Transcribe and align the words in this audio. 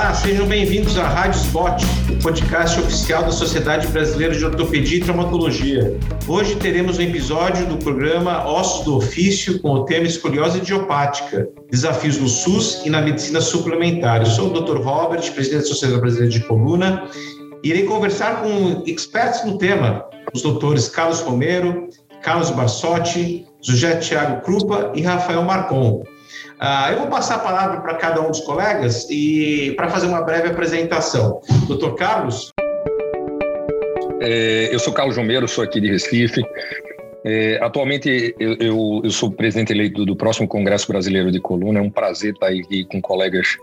Olá, 0.00 0.14
sejam 0.14 0.46
bem-vindos 0.46 0.96
à 0.96 1.06
Rádio 1.06 1.38
Spot, 1.42 1.82
o 2.08 2.22
podcast 2.22 2.80
oficial 2.80 3.22
da 3.22 3.30
Sociedade 3.30 3.86
Brasileira 3.88 4.34
de 4.34 4.42
Ortopedia 4.42 4.96
e 4.96 5.00
Traumatologia. 5.02 5.94
Hoje 6.26 6.56
teremos 6.56 6.98
um 6.98 7.02
episódio 7.02 7.66
do 7.66 7.76
programa 7.76 8.48
Ossos 8.48 8.86
do 8.86 8.96
Ofício 8.96 9.60
com 9.60 9.72
o 9.72 9.84
tema 9.84 10.06
escoliose 10.06 10.56
idiopática, 10.56 11.46
desafios 11.70 12.16
no 12.16 12.28
SUS 12.28 12.80
e 12.86 12.88
na 12.88 13.02
medicina 13.02 13.42
suplementar. 13.42 14.22
Eu 14.22 14.26
sou 14.26 14.48
o 14.48 14.58
Dr. 14.58 14.80
Robert, 14.80 15.20
presidente 15.34 15.64
da 15.64 15.68
Sociedade 15.68 16.00
Brasileira 16.00 16.32
de 16.32 16.40
Coluna, 16.46 17.06
e 17.62 17.68
irei 17.68 17.82
conversar 17.82 18.40
com 18.40 18.82
expertos 18.86 19.44
no 19.44 19.58
tema, 19.58 20.06
os 20.32 20.40
doutores 20.40 20.88
Carlos 20.88 21.20
Romero, 21.20 21.90
Carlos 22.22 22.48
Barsotti, 22.48 23.46
José 23.60 23.96
Tiago 23.96 24.40
Krupa 24.40 24.92
e 24.94 25.02
Rafael 25.02 25.42
Marcon. 25.42 26.02
Uh, 26.60 26.92
eu 26.92 26.98
vou 26.98 27.06
passar 27.06 27.36
a 27.36 27.38
palavra 27.38 27.80
para 27.80 27.94
cada 27.94 28.20
um 28.20 28.28
dos 28.28 28.40
colegas 28.40 29.08
e 29.08 29.72
para 29.76 29.88
fazer 29.88 30.06
uma 30.06 30.20
breve 30.20 30.48
apresentação. 30.48 31.40
Doutor 31.66 31.94
Carlos? 31.94 32.52
É, 34.20 34.68
eu 34.70 34.78
sou 34.78 34.92
Carlos 34.92 35.16
Romero, 35.16 35.48
sou 35.48 35.64
aqui 35.64 35.80
de 35.80 35.90
Recife. 35.90 36.42
É, 37.24 37.58
atualmente 37.62 38.34
eu, 38.38 38.56
eu, 38.60 39.00
eu, 39.04 39.10
sou 39.10 39.30
presidente 39.30 39.72
eleito 39.72 40.04
do 40.04 40.14
próximo 40.14 40.46
Congresso 40.46 40.86
Brasileiro 40.86 41.32
de 41.32 41.40
Coluna. 41.40 41.78
É 41.78 41.82
um 41.82 41.90
prazer 41.90 42.34
estar 42.34 42.48
aí 42.48 42.84
com 42.84 43.00
colegas 43.00 43.56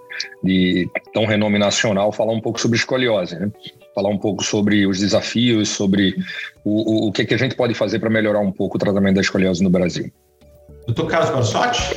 de 0.44 0.90
tão 1.14 1.26
renome 1.26 1.60
nacional 1.60 2.12
falar 2.12 2.34
um 2.34 2.42
pouco 2.42 2.60
sobre 2.60 2.78
escoliose, 2.78 3.38
né? 3.38 3.52
falar 3.94 4.10
um 4.10 4.18
pouco 4.18 4.44
sobre 4.44 4.88
os 4.88 5.00
desafios, 5.00 5.70
sobre 5.70 6.16
o, 6.64 7.06
o, 7.06 7.08
o 7.10 7.12
que, 7.12 7.26
que 7.26 7.34
a 7.36 7.38
gente 7.38 7.56
pode 7.56 7.76
fazer 7.76 8.00
para 8.00 8.10
melhorar 8.10 8.40
um 8.40 8.52
pouco 8.52 8.78
o 8.78 8.80
tratamento 8.80 9.16
da 9.16 9.22
escoliose 9.22 9.64
no 9.64 9.70
Brasil. 9.70 10.12
Doutor 10.88 11.08
Carlos 11.08 11.30
Barsotti? 11.30 11.96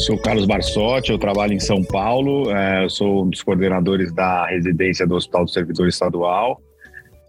Sou 0.00 0.16
Carlos 0.16 0.46
Barsotti, 0.46 1.12
eu 1.12 1.18
trabalho 1.18 1.52
em 1.52 1.60
São 1.60 1.84
Paulo, 1.84 2.50
é, 2.50 2.88
sou 2.88 3.24
um 3.24 3.28
dos 3.28 3.42
coordenadores 3.42 4.10
da 4.14 4.46
residência 4.46 5.06
do 5.06 5.14
Hospital 5.14 5.44
do 5.44 5.50
Servidor 5.50 5.88
Estadual, 5.88 6.58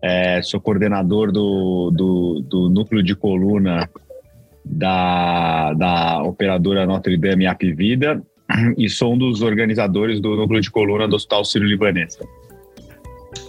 é, 0.02 0.42
sou 0.42 0.60
coordenador 0.62 1.34
do, 1.34 1.92
do, 1.92 2.42
do, 2.48 2.70
núcleo 2.70 3.04
de 3.04 3.14
coluna 3.14 3.90
da, 4.64 5.74
da 5.74 6.24
operadora 6.24 6.86
Notre 6.86 7.18
Dame 7.18 7.46
Apivida 7.46 8.22
e 8.78 8.88
sou 8.90 9.14
um 9.14 9.18
dos 9.18 9.42
organizadores 9.42 10.22
do 10.22 10.38
núcleo 10.38 10.62
de 10.62 10.72
coluna 10.72 11.10
do 11.10 11.18
Hospital 11.18 11.44
Sírio-Libanês. 11.44 12.18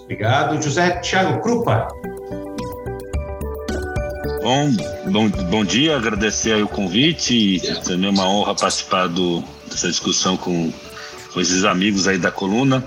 Obrigado. 0.02 0.60
José 0.60 0.98
Thiago 0.98 1.40
Krupa. 1.40 1.86
Bom, 4.42 4.72
bom, 5.06 5.28
bom 5.28 5.64
dia, 5.64 5.96
agradecer 5.96 6.52
aí 6.52 6.64
o 6.64 6.68
convite 6.68 7.62
também 7.84 8.10
uma 8.10 8.28
honra 8.28 8.56
participar 8.56 9.06
do, 9.06 9.40
dessa 9.70 9.86
discussão 9.88 10.36
com, 10.36 10.72
com 11.32 11.40
esses 11.40 11.64
amigos 11.64 12.08
aí 12.08 12.18
da 12.18 12.32
coluna. 12.32 12.84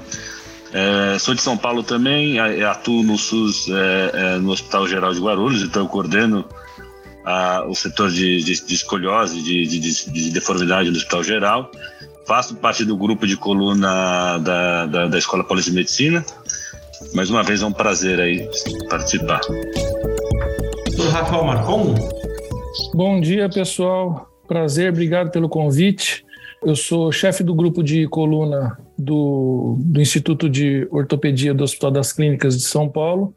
É, 0.73 1.17
sou 1.17 1.33
de 1.33 1.41
São 1.41 1.55
Paulo 1.55 1.81
também, 1.81 2.37
atuo 2.39 3.01
no 3.03 3.17
SUS, 3.17 3.69
é, 3.69 4.11
é, 4.13 4.37
no 4.37 4.51
Hospital 4.51 4.85
Geral 4.85 5.13
de 5.13 5.21
Guarulhos, 5.21 5.61
então 5.61 5.83
eu 5.83 5.87
coordeno 5.87 6.43
a, 7.23 7.63
o 7.65 7.73
setor 7.73 8.11
de, 8.11 8.43
de, 8.43 8.65
de 8.65 8.73
escoliose, 8.73 9.41
de, 9.41 9.65
de, 9.65 10.11
de, 10.11 10.31
deformidade 10.31 10.91
no 10.91 10.97
Hospital 10.97 11.23
Geral. 11.23 11.71
Faço 12.27 12.55
parte 12.55 12.83
do 12.83 12.97
grupo 12.97 13.25
de 13.25 13.37
coluna 13.37 14.37
da, 14.39 14.85
da, 14.87 15.07
da 15.07 15.17
Escola 15.17 15.41
Paulista 15.41 15.71
de 15.71 15.77
Medicina. 15.77 16.25
Mais 17.13 17.29
uma 17.29 17.43
vez 17.43 17.61
é 17.61 17.65
um 17.65 17.71
prazer 17.71 18.19
aí 18.19 18.49
participar. 18.89 19.39
Rafael 21.09 21.43
Marcon. 21.43 21.95
Bom 22.93 23.19
dia, 23.19 23.49
pessoal. 23.49 24.29
Prazer, 24.47 24.91
obrigado 24.91 25.31
pelo 25.31 25.49
convite. 25.49 26.25
Eu 26.63 26.75
sou 26.75 27.11
chefe 27.11 27.43
do 27.43 27.53
grupo 27.53 27.83
de 27.83 28.07
coluna 28.07 28.77
do, 28.97 29.77
do 29.79 30.01
Instituto 30.01 30.49
de 30.49 30.87
Ortopedia 30.91 31.53
do 31.53 31.63
Hospital 31.63 31.91
das 31.91 32.11
Clínicas 32.11 32.57
de 32.57 32.63
São 32.63 32.89
Paulo 32.89 33.33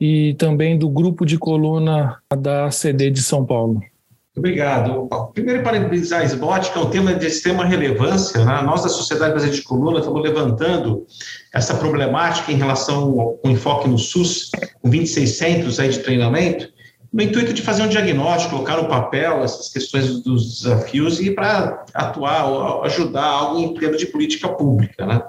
e 0.00 0.34
também 0.34 0.78
do 0.78 0.88
grupo 0.88 1.26
de 1.26 1.36
coluna 1.36 2.18
da 2.38 2.66
ACD 2.66 3.10
de 3.10 3.22
São 3.22 3.44
Paulo. 3.44 3.80
Obrigado. 4.36 5.08
Primeiro, 5.34 5.62
parabenizar 5.62 6.20
a 6.20 6.24
SBOT, 6.24 6.72
que 6.72 6.78
é 6.78 6.80
um 6.80 6.88
tema 6.88 7.12
de 7.12 7.26
extrema 7.26 7.64
relevância. 7.64 8.42
Né? 8.44 8.62
Nós, 8.62 8.82
da 8.82 8.88
Sociedade 8.88 9.32
Brasileira 9.32 9.60
de 9.60 9.66
Coluna, 9.66 9.98
estamos 9.98 10.22
levantando 10.22 11.04
essa 11.52 11.74
problemática 11.74 12.52
em 12.52 12.56
relação 12.56 13.20
ao 13.20 13.50
enfoque 13.50 13.88
no 13.88 13.98
SUS, 13.98 14.50
com 14.80 14.88
26 14.88 15.30
centros 15.36 15.80
aí 15.80 15.90
de 15.90 15.98
treinamento, 15.98 16.68
no 17.12 17.22
intuito 17.22 17.52
de 17.52 17.62
fazer 17.62 17.82
um 17.82 17.88
diagnóstico, 17.88 18.54
colocar 18.54 18.76
no 18.76 18.88
papel 18.88 19.42
essas 19.42 19.68
questões 19.68 20.20
dos 20.22 20.60
desafios 20.60 21.20
e 21.20 21.32
para 21.32 21.84
atuar, 21.92 22.84
ajudar 22.84 23.24
algo 23.24 23.60
em 23.60 23.74
termos 23.74 23.98
de 23.98 24.06
política 24.06 24.48
pública, 24.48 25.04
né? 25.04 25.22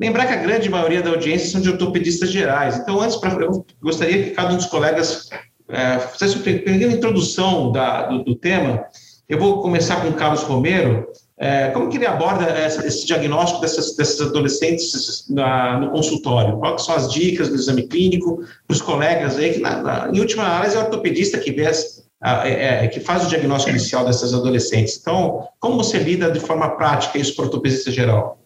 Lembrar 0.00 0.26
que 0.26 0.32
a 0.32 0.36
grande 0.36 0.68
maioria 0.68 1.00
da 1.00 1.10
audiência 1.10 1.50
são 1.50 1.60
de 1.60 1.70
ortopedistas 1.70 2.30
gerais. 2.30 2.76
Então, 2.76 3.00
antes, 3.00 3.16
pra, 3.16 3.30
eu 3.34 3.64
gostaria 3.80 4.24
que 4.24 4.30
cada 4.30 4.52
um 4.52 4.56
dos 4.56 4.66
colegas 4.66 5.30
é, 5.68 5.98
fizesse 6.00 6.36
uma 6.36 6.44
pequena 6.44 6.92
introdução 6.92 7.70
da, 7.70 8.06
do, 8.06 8.24
do 8.24 8.34
tema. 8.34 8.84
Eu 9.28 9.38
vou 9.38 9.62
começar 9.62 10.02
com 10.02 10.08
o 10.08 10.14
Carlos 10.14 10.42
Romero, 10.42 11.06
é, 11.38 11.70
como 11.70 11.88
que 11.88 11.96
ele 11.96 12.06
aborda 12.06 12.46
esse 12.66 13.06
diagnóstico 13.06 13.60
dessas, 13.60 13.96
dessas 13.96 14.28
adolescentes 14.28 15.24
na, 15.28 15.80
no 15.80 15.90
consultório? 15.90 16.58
Quais 16.58 16.82
são 16.84 16.94
as 16.94 17.10
dicas 17.10 17.48
do 17.48 17.54
exame 17.54 17.84
clínico 17.84 18.44
para 18.66 18.74
os 18.74 18.82
colegas 18.82 19.36
aí, 19.36 19.54
que 19.54 19.60
na, 19.60 19.82
na, 19.82 20.10
em 20.12 20.20
última 20.20 20.44
análise 20.44 20.76
é 20.76 20.78
o 20.78 20.82
ortopedista 20.82 21.38
que 21.38 21.50
vê 21.50 21.62
é, 21.64 22.84
é, 22.84 22.88
que 22.88 23.00
faz 23.00 23.24
o 23.24 23.28
diagnóstico 23.28 23.70
inicial 23.70 24.04
dessas 24.04 24.32
adolescentes. 24.32 24.98
Então, 25.00 25.48
como 25.58 25.76
você 25.76 25.98
lida 25.98 26.30
de 26.30 26.38
forma 26.38 26.76
prática 26.76 27.18
isso 27.18 27.34
para 27.34 27.42
o 27.42 27.46
ortopedista 27.46 27.90
geral? 27.90 28.41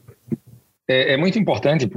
É, 0.88 1.14
é 1.14 1.16
muito 1.16 1.38
importante 1.38 1.88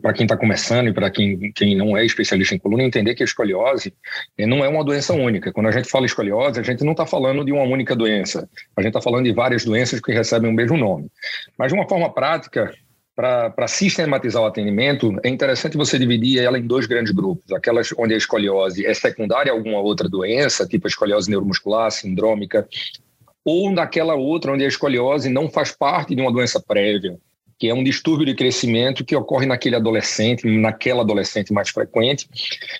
para 0.00 0.12
quem 0.12 0.24
está 0.24 0.36
começando 0.36 0.88
e 0.88 0.92
para 0.92 1.10
quem, 1.10 1.52
quem 1.52 1.76
não 1.76 1.96
é 1.96 2.04
especialista 2.04 2.54
em 2.54 2.58
coluna 2.58 2.84
entender 2.84 3.14
que 3.14 3.22
a 3.22 3.26
escoliose 3.26 3.92
é, 4.36 4.46
não 4.46 4.64
é 4.64 4.68
uma 4.68 4.84
doença 4.84 5.12
única. 5.12 5.52
Quando 5.52 5.66
a 5.66 5.72
gente 5.72 5.88
fala 5.88 6.06
escoliose, 6.06 6.60
a 6.60 6.62
gente 6.62 6.84
não 6.84 6.92
está 6.92 7.04
falando 7.04 7.44
de 7.44 7.52
uma 7.52 7.64
única 7.64 7.96
doença. 7.96 8.48
A 8.76 8.80
gente 8.80 8.90
está 8.90 9.00
falando 9.00 9.24
de 9.24 9.32
várias 9.32 9.64
doenças 9.64 10.00
que 10.00 10.12
recebem 10.12 10.50
o 10.50 10.54
mesmo 10.54 10.76
nome. 10.76 11.10
Mas 11.58 11.72
de 11.72 11.78
uma 11.78 11.88
forma 11.88 12.12
prática, 12.12 12.72
para 13.16 13.66
sistematizar 13.66 14.40
o 14.40 14.46
atendimento, 14.46 15.18
é 15.24 15.28
interessante 15.28 15.76
você 15.76 15.98
dividir 15.98 16.40
ela 16.40 16.56
em 16.56 16.64
dois 16.64 16.86
grandes 16.86 17.12
grupos. 17.12 17.52
Aquelas 17.52 17.92
onde 17.98 18.14
a 18.14 18.16
escoliose 18.16 18.86
é 18.86 18.94
secundária 18.94 19.50
a 19.50 19.56
alguma 19.56 19.80
outra 19.80 20.08
doença, 20.08 20.64
tipo 20.64 20.86
a 20.86 20.88
escoliose 20.88 21.28
neuromuscular, 21.28 21.90
sindrômica, 21.90 22.68
ou 23.44 23.72
naquela 23.72 24.14
outra 24.14 24.52
onde 24.52 24.64
a 24.64 24.68
escoliose 24.68 25.28
não 25.28 25.50
faz 25.50 25.72
parte 25.72 26.14
de 26.14 26.22
uma 26.22 26.30
doença 26.30 26.60
prévia, 26.60 27.18
que 27.58 27.68
é 27.68 27.74
um 27.74 27.82
distúrbio 27.82 28.24
de 28.24 28.34
crescimento 28.34 29.04
que 29.04 29.16
ocorre 29.16 29.46
naquele 29.46 29.76
adolescente, 29.76 30.46
naquela 30.46 31.02
adolescente 31.02 31.52
mais 31.52 31.68
frequente, 31.70 32.28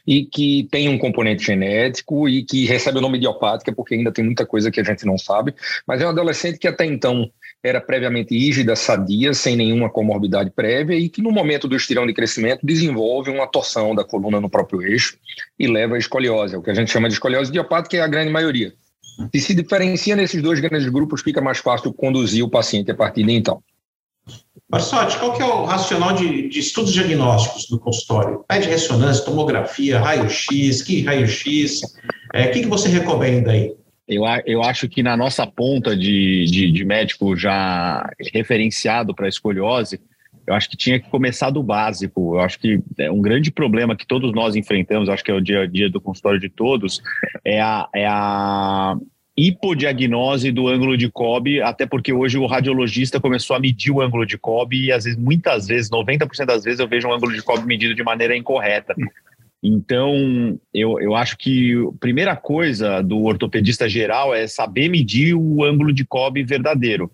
e 0.06 0.24
que 0.24 0.68
tem 0.70 0.88
um 0.88 0.96
componente 0.96 1.44
genético 1.44 2.28
e 2.28 2.44
que 2.44 2.64
recebe 2.64 2.98
o 2.98 3.00
nome 3.00 3.18
idiopática, 3.18 3.72
porque 3.72 3.94
ainda 3.94 4.12
tem 4.12 4.24
muita 4.24 4.46
coisa 4.46 4.70
que 4.70 4.80
a 4.80 4.84
gente 4.84 5.04
não 5.04 5.18
sabe, 5.18 5.54
mas 5.86 6.00
é 6.00 6.06
um 6.06 6.10
adolescente 6.10 6.58
que 6.58 6.68
até 6.68 6.84
então 6.84 7.30
era 7.62 7.80
previamente 7.80 8.38
rígida, 8.38 8.76
sadia, 8.76 9.34
sem 9.34 9.56
nenhuma 9.56 9.90
comorbidade 9.90 10.50
prévia 10.50 10.94
e 10.94 11.08
que 11.08 11.20
no 11.20 11.32
momento 11.32 11.66
do 11.66 11.74
estirão 11.74 12.06
de 12.06 12.14
crescimento 12.14 12.64
desenvolve 12.64 13.30
uma 13.30 13.48
torção 13.48 13.94
da 13.94 14.04
coluna 14.04 14.40
no 14.40 14.48
próprio 14.48 14.82
eixo 14.82 15.18
e 15.58 15.66
leva 15.66 15.96
a 15.96 15.98
escoliose, 15.98 16.54
é 16.54 16.58
o 16.58 16.62
que 16.62 16.70
a 16.70 16.74
gente 16.74 16.90
chama 16.90 17.08
de 17.08 17.14
escoliose 17.14 17.50
idiopática, 17.50 17.90
que 17.90 17.96
é 17.96 18.00
a 18.00 18.06
grande 18.06 18.30
maioria. 18.30 18.72
Se 19.34 19.40
se 19.40 19.54
diferencia 19.54 20.14
nesses 20.14 20.40
dois 20.40 20.60
grandes 20.60 20.88
grupos, 20.88 21.22
fica 21.22 21.40
mais 21.40 21.58
fácil 21.58 21.92
conduzir 21.92 22.44
o 22.44 22.48
paciente 22.48 22.92
a 22.92 22.94
partir 22.94 23.24
de 23.24 23.32
então. 23.32 23.60
Marçotti, 24.70 25.18
qual 25.18 25.32
que 25.32 25.42
é 25.42 25.46
o 25.46 25.64
racional 25.64 26.12
de, 26.12 26.48
de 26.48 26.58
estudos 26.58 26.92
diagnósticos 26.92 27.66
do 27.68 27.78
consultório? 27.78 28.44
Pede 28.46 28.68
ressonância, 28.68 29.24
tomografia, 29.24 29.98
raio-x, 29.98 30.82
que 30.82 31.02
raio-x? 31.02 31.80
É, 32.34 32.46
o 32.46 32.50
que, 32.52 32.60
que 32.60 32.66
você 32.66 32.88
recomenda 32.88 33.52
aí? 33.52 33.74
Eu, 34.06 34.24
eu 34.44 34.62
acho 34.62 34.86
que 34.88 35.02
na 35.02 35.16
nossa 35.16 35.46
ponta 35.46 35.96
de, 35.96 36.44
de, 36.46 36.70
de 36.70 36.84
médico 36.84 37.34
já 37.34 38.10
referenciado 38.32 39.14
para 39.14 39.28
escoliose, 39.28 40.00
eu 40.46 40.54
acho 40.54 40.68
que 40.68 40.76
tinha 40.76 40.98
que 41.00 41.08
começar 41.10 41.50
do 41.50 41.62
básico. 41.62 42.34
Eu 42.34 42.40
acho 42.40 42.58
que 42.58 42.80
é 42.98 43.10
um 43.10 43.20
grande 43.20 43.50
problema 43.50 43.96
que 43.96 44.06
todos 44.06 44.32
nós 44.34 44.54
enfrentamos, 44.54 45.08
acho 45.08 45.24
que 45.24 45.30
é 45.30 45.34
o 45.34 45.42
dia 45.42 45.62
a 45.62 45.66
dia 45.66 45.90
do 45.90 46.00
consultório 46.00 46.40
de 46.40 46.48
todos, 46.48 47.02
é 47.44 47.60
a, 47.60 47.88
é 47.94 48.06
a 48.06 48.96
hipodiagnose 49.38 50.50
do 50.50 50.66
ângulo 50.66 50.96
de 50.96 51.08
Cobb, 51.08 51.62
até 51.62 51.86
porque 51.86 52.12
hoje 52.12 52.36
o 52.36 52.46
radiologista 52.46 53.20
começou 53.20 53.54
a 53.54 53.60
medir 53.60 53.92
o 53.92 54.00
ângulo 54.00 54.26
de 54.26 54.36
Cobb 54.36 54.76
e 54.76 54.90
às 54.90 55.04
vezes, 55.04 55.18
muitas 55.18 55.68
vezes, 55.68 55.88
90% 55.88 56.44
das 56.44 56.64
vezes 56.64 56.80
eu 56.80 56.88
vejo 56.88 57.06
um 57.06 57.12
ângulo 57.12 57.32
de 57.32 57.42
Cobb 57.42 57.64
medido 57.64 57.94
de 57.94 58.02
maneira 58.02 58.36
incorreta. 58.36 58.96
Então, 59.62 60.58
eu, 60.74 61.00
eu 61.00 61.14
acho 61.14 61.36
que 61.36 61.74
a 61.74 61.98
primeira 62.00 62.34
coisa 62.34 63.00
do 63.00 63.22
ortopedista 63.22 63.88
geral 63.88 64.34
é 64.34 64.46
saber 64.46 64.88
medir 64.88 65.34
o 65.34 65.64
ângulo 65.64 65.92
de 65.92 66.04
Cobb 66.04 66.42
verdadeiro. 66.42 67.10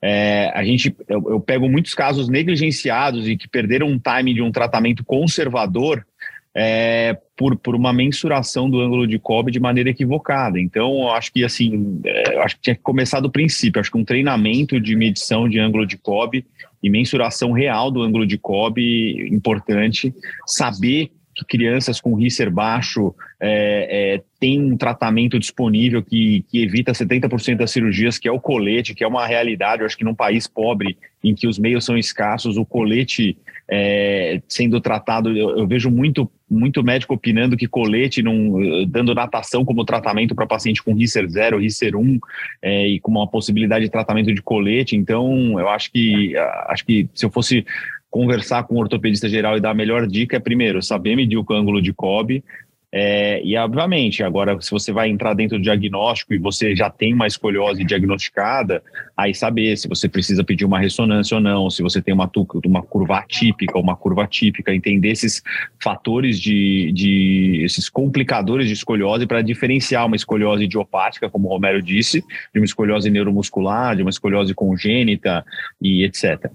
É, 0.00 0.52
a 0.54 0.62
gente, 0.62 0.94
eu, 1.08 1.24
eu, 1.28 1.40
pego 1.40 1.68
muitos 1.68 1.92
casos 1.92 2.28
negligenciados 2.28 3.28
e 3.28 3.36
que 3.36 3.48
perderam 3.48 3.88
um 3.88 3.98
time 3.98 4.32
de 4.32 4.40
um 4.40 4.52
tratamento 4.52 5.04
conservador 5.04 6.06
é, 6.54 7.18
por, 7.38 7.56
por 7.56 7.76
uma 7.76 7.92
mensuração 7.92 8.68
do 8.68 8.80
ângulo 8.80 9.06
de 9.06 9.16
cobre 9.16 9.52
de 9.52 9.60
maneira 9.60 9.90
equivocada. 9.90 10.58
Então, 10.58 11.02
eu 11.02 11.10
acho 11.12 11.32
que 11.32 11.44
assim, 11.44 12.00
é, 12.04 12.36
acho 12.40 12.56
que 12.56 12.62
tinha 12.62 12.74
que 12.74 12.82
começar 12.82 13.20
do 13.20 13.30
princípio. 13.30 13.80
Acho 13.80 13.92
que 13.92 13.96
um 13.96 14.04
treinamento 14.04 14.80
de 14.80 14.96
medição 14.96 15.48
de 15.48 15.60
ângulo 15.60 15.86
de 15.86 15.96
cobre 15.96 16.44
e 16.82 16.90
mensuração 16.90 17.52
real 17.52 17.92
do 17.92 18.02
ângulo 18.02 18.26
de 18.26 18.36
cobre 18.36 19.28
importante. 19.28 20.12
Saber 20.44 21.12
que 21.32 21.44
crianças 21.44 22.00
com 22.00 22.16
Risser 22.16 22.50
baixo 22.50 23.14
é, 23.40 24.16
é, 24.16 24.22
têm 24.40 24.60
um 24.60 24.76
tratamento 24.76 25.38
disponível 25.38 26.02
que, 26.02 26.44
que 26.50 26.60
evita 26.60 26.90
70% 26.90 27.58
das 27.58 27.70
cirurgias, 27.70 28.18
que 28.18 28.26
é 28.26 28.32
o 28.32 28.40
colete, 28.40 28.96
que 28.96 29.04
é 29.04 29.06
uma 29.06 29.24
realidade. 29.24 29.82
Eu 29.82 29.86
acho 29.86 29.96
que 29.96 30.04
num 30.04 30.14
país 30.14 30.48
pobre, 30.48 30.98
em 31.22 31.36
que 31.36 31.46
os 31.46 31.56
meios 31.56 31.84
são 31.84 31.96
escassos, 31.96 32.56
o 32.56 32.66
colete 32.66 33.38
é, 33.70 34.40
sendo 34.48 34.80
tratado, 34.80 35.36
eu, 35.36 35.58
eu, 35.58 35.66
vejo 35.66 35.90
muito, 35.90 36.30
muito 36.50 36.82
médico 36.82 37.14
opinando 37.14 37.56
que 37.56 37.68
colete, 37.68 38.22
não, 38.22 38.86
dando 38.86 39.14
natação 39.14 39.64
como 39.64 39.84
tratamento 39.84 40.34
para 40.34 40.46
paciente 40.46 40.82
com 40.82 40.94
Risser 40.94 41.28
0, 41.28 41.58
Risser 41.58 41.94
1, 41.94 42.18
é, 42.62 42.88
e 42.88 43.00
com 43.00 43.10
uma 43.10 43.28
possibilidade 43.28 43.84
de 43.84 43.90
tratamento 43.90 44.32
de 44.32 44.40
colete. 44.40 44.96
Então, 44.96 45.60
eu 45.60 45.68
acho 45.68 45.92
que, 45.92 46.34
acho 46.68 46.84
que 46.86 47.08
se 47.14 47.26
eu 47.26 47.30
fosse 47.30 47.64
conversar 48.10 48.64
com 48.64 48.76
o 48.76 48.78
ortopedista 48.78 49.28
geral 49.28 49.56
e 49.56 49.60
dar 49.60 49.70
a 49.70 49.74
melhor 49.74 50.06
dica 50.06 50.36
é, 50.36 50.40
primeiro, 50.40 50.82
saber 50.82 51.14
medir 51.14 51.36
o 51.36 51.46
ângulo 51.52 51.82
de 51.82 51.92
Kobe, 51.92 52.42
é, 52.90 53.42
e 53.44 53.54
obviamente, 53.56 54.22
agora, 54.22 54.58
se 54.62 54.70
você 54.70 54.92
vai 54.92 55.10
entrar 55.10 55.34
dentro 55.34 55.58
do 55.58 55.62
diagnóstico 55.62 56.32
e 56.32 56.38
você 56.38 56.74
já 56.74 56.88
tem 56.88 57.12
uma 57.12 57.26
escoliose 57.26 57.84
diagnosticada, 57.84 58.82
aí 59.14 59.34
saber 59.34 59.76
se 59.76 59.86
você 59.86 60.08
precisa 60.08 60.42
pedir 60.42 60.64
uma 60.64 60.78
ressonância 60.78 61.34
ou 61.34 61.40
não, 61.40 61.68
se 61.68 61.82
você 61.82 62.00
tem 62.00 62.14
uma, 62.14 62.30
uma 62.64 62.82
curva 62.82 63.18
atípica, 63.18 63.78
uma 63.78 63.94
curva 63.94 64.26
típica, 64.26 64.74
entender 64.74 65.10
esses 65.10 65.42
fatores 65.82 66.40
de, 66.40 66.90
de 66.92 67.60
esses 67.62 67.90
complicadores 67.90 68.66
de 68.66 68.72
escoliose 68.72 69.26
para 69.26 69.42
diferenciar 69.42 70.06
uma 70.06 70.16
escoliose 70.16 70.64
idiopática, 70.64 71.28
como 71.28 71.46
o 71.48 71.50
Romero 71.50 71.82
disse, 71.82 72.24
de 72.54 72.60
uma 72.60 72.64
escoliose 72.64 73.10
neuromuscular, 73.10 73.96
de 73.96 74.02
uma 74.02 74.10
escoliose 74.10 74.54
congênita 74.54 75.44
e 75.80 76.04
etc. 76.04 76.50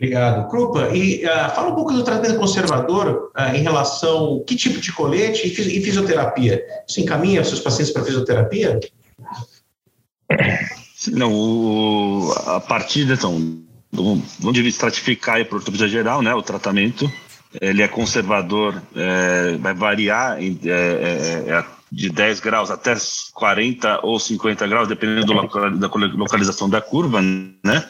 Obrigado. 0.00 0.48
Krupa, 0.48 0.88
e 0.94 1.26
uh, 1.26 1.54
fala 1.54 1.68
um 1.68 1.74
pouco 1.74 1.92
do 1.92 2.02
tratamento 2.02 2.38
conservador 2.38 3.30
uh, 3.36 3.54
em 3.54 3.60
relação 3.60 4.42
que 4.46 4.56
tipo 4.56 4.80
de 4.80 4.90
colete 4.92 5.46
e, 5.46 5.50
e 5.50 5.84
fisioterapia. 5.84 6.64
Isso 6.88 7.02
encaminha 7.02 7.44
seus 7.44 7.60
pacientes 7.60 7.92
para 7.92 8.02
fisioterapia? 8.02 8.80
Não, 11.12 11.32
o, 11.32 12.32
a 12.46 12.60
partir 12.60 13.10
então, 13.10 13.62
vamos 13.92 14.58
estratificar 14.58 15.44
para 15.44 15.54
o 15.54 15.58
ortopedia 15.58 15.88
geral, 15.88 16.22
né, 16.22 16.34
o 16.34 16.42
tratamento, 16.42 17.10
ele 17.60 17.82
é 17.82 17.88
conservador, 17.88 18.82
é, 18.94 19.56
vai 19.58 19.74
variar 19.74 20.42
em, 20.42 20.58
é, 20.64 20.70
é, 20.70 21.52
é 21.52 21.64
de 21.90 22.08
10 22.08 22.40
graus 22.40 22.70
até 22.70 22.94
40 23.32 24.00
ou 24.02 24.18
50 24.18 24.66
graus, 24.66 24.88
dependendo 24.88 25.26
do, 25.26 25.78
da 25.78 25.88
localização 25.88 26.70
da 26.70 26.80
curva, 26.80 27.20
né? 27.20 27.84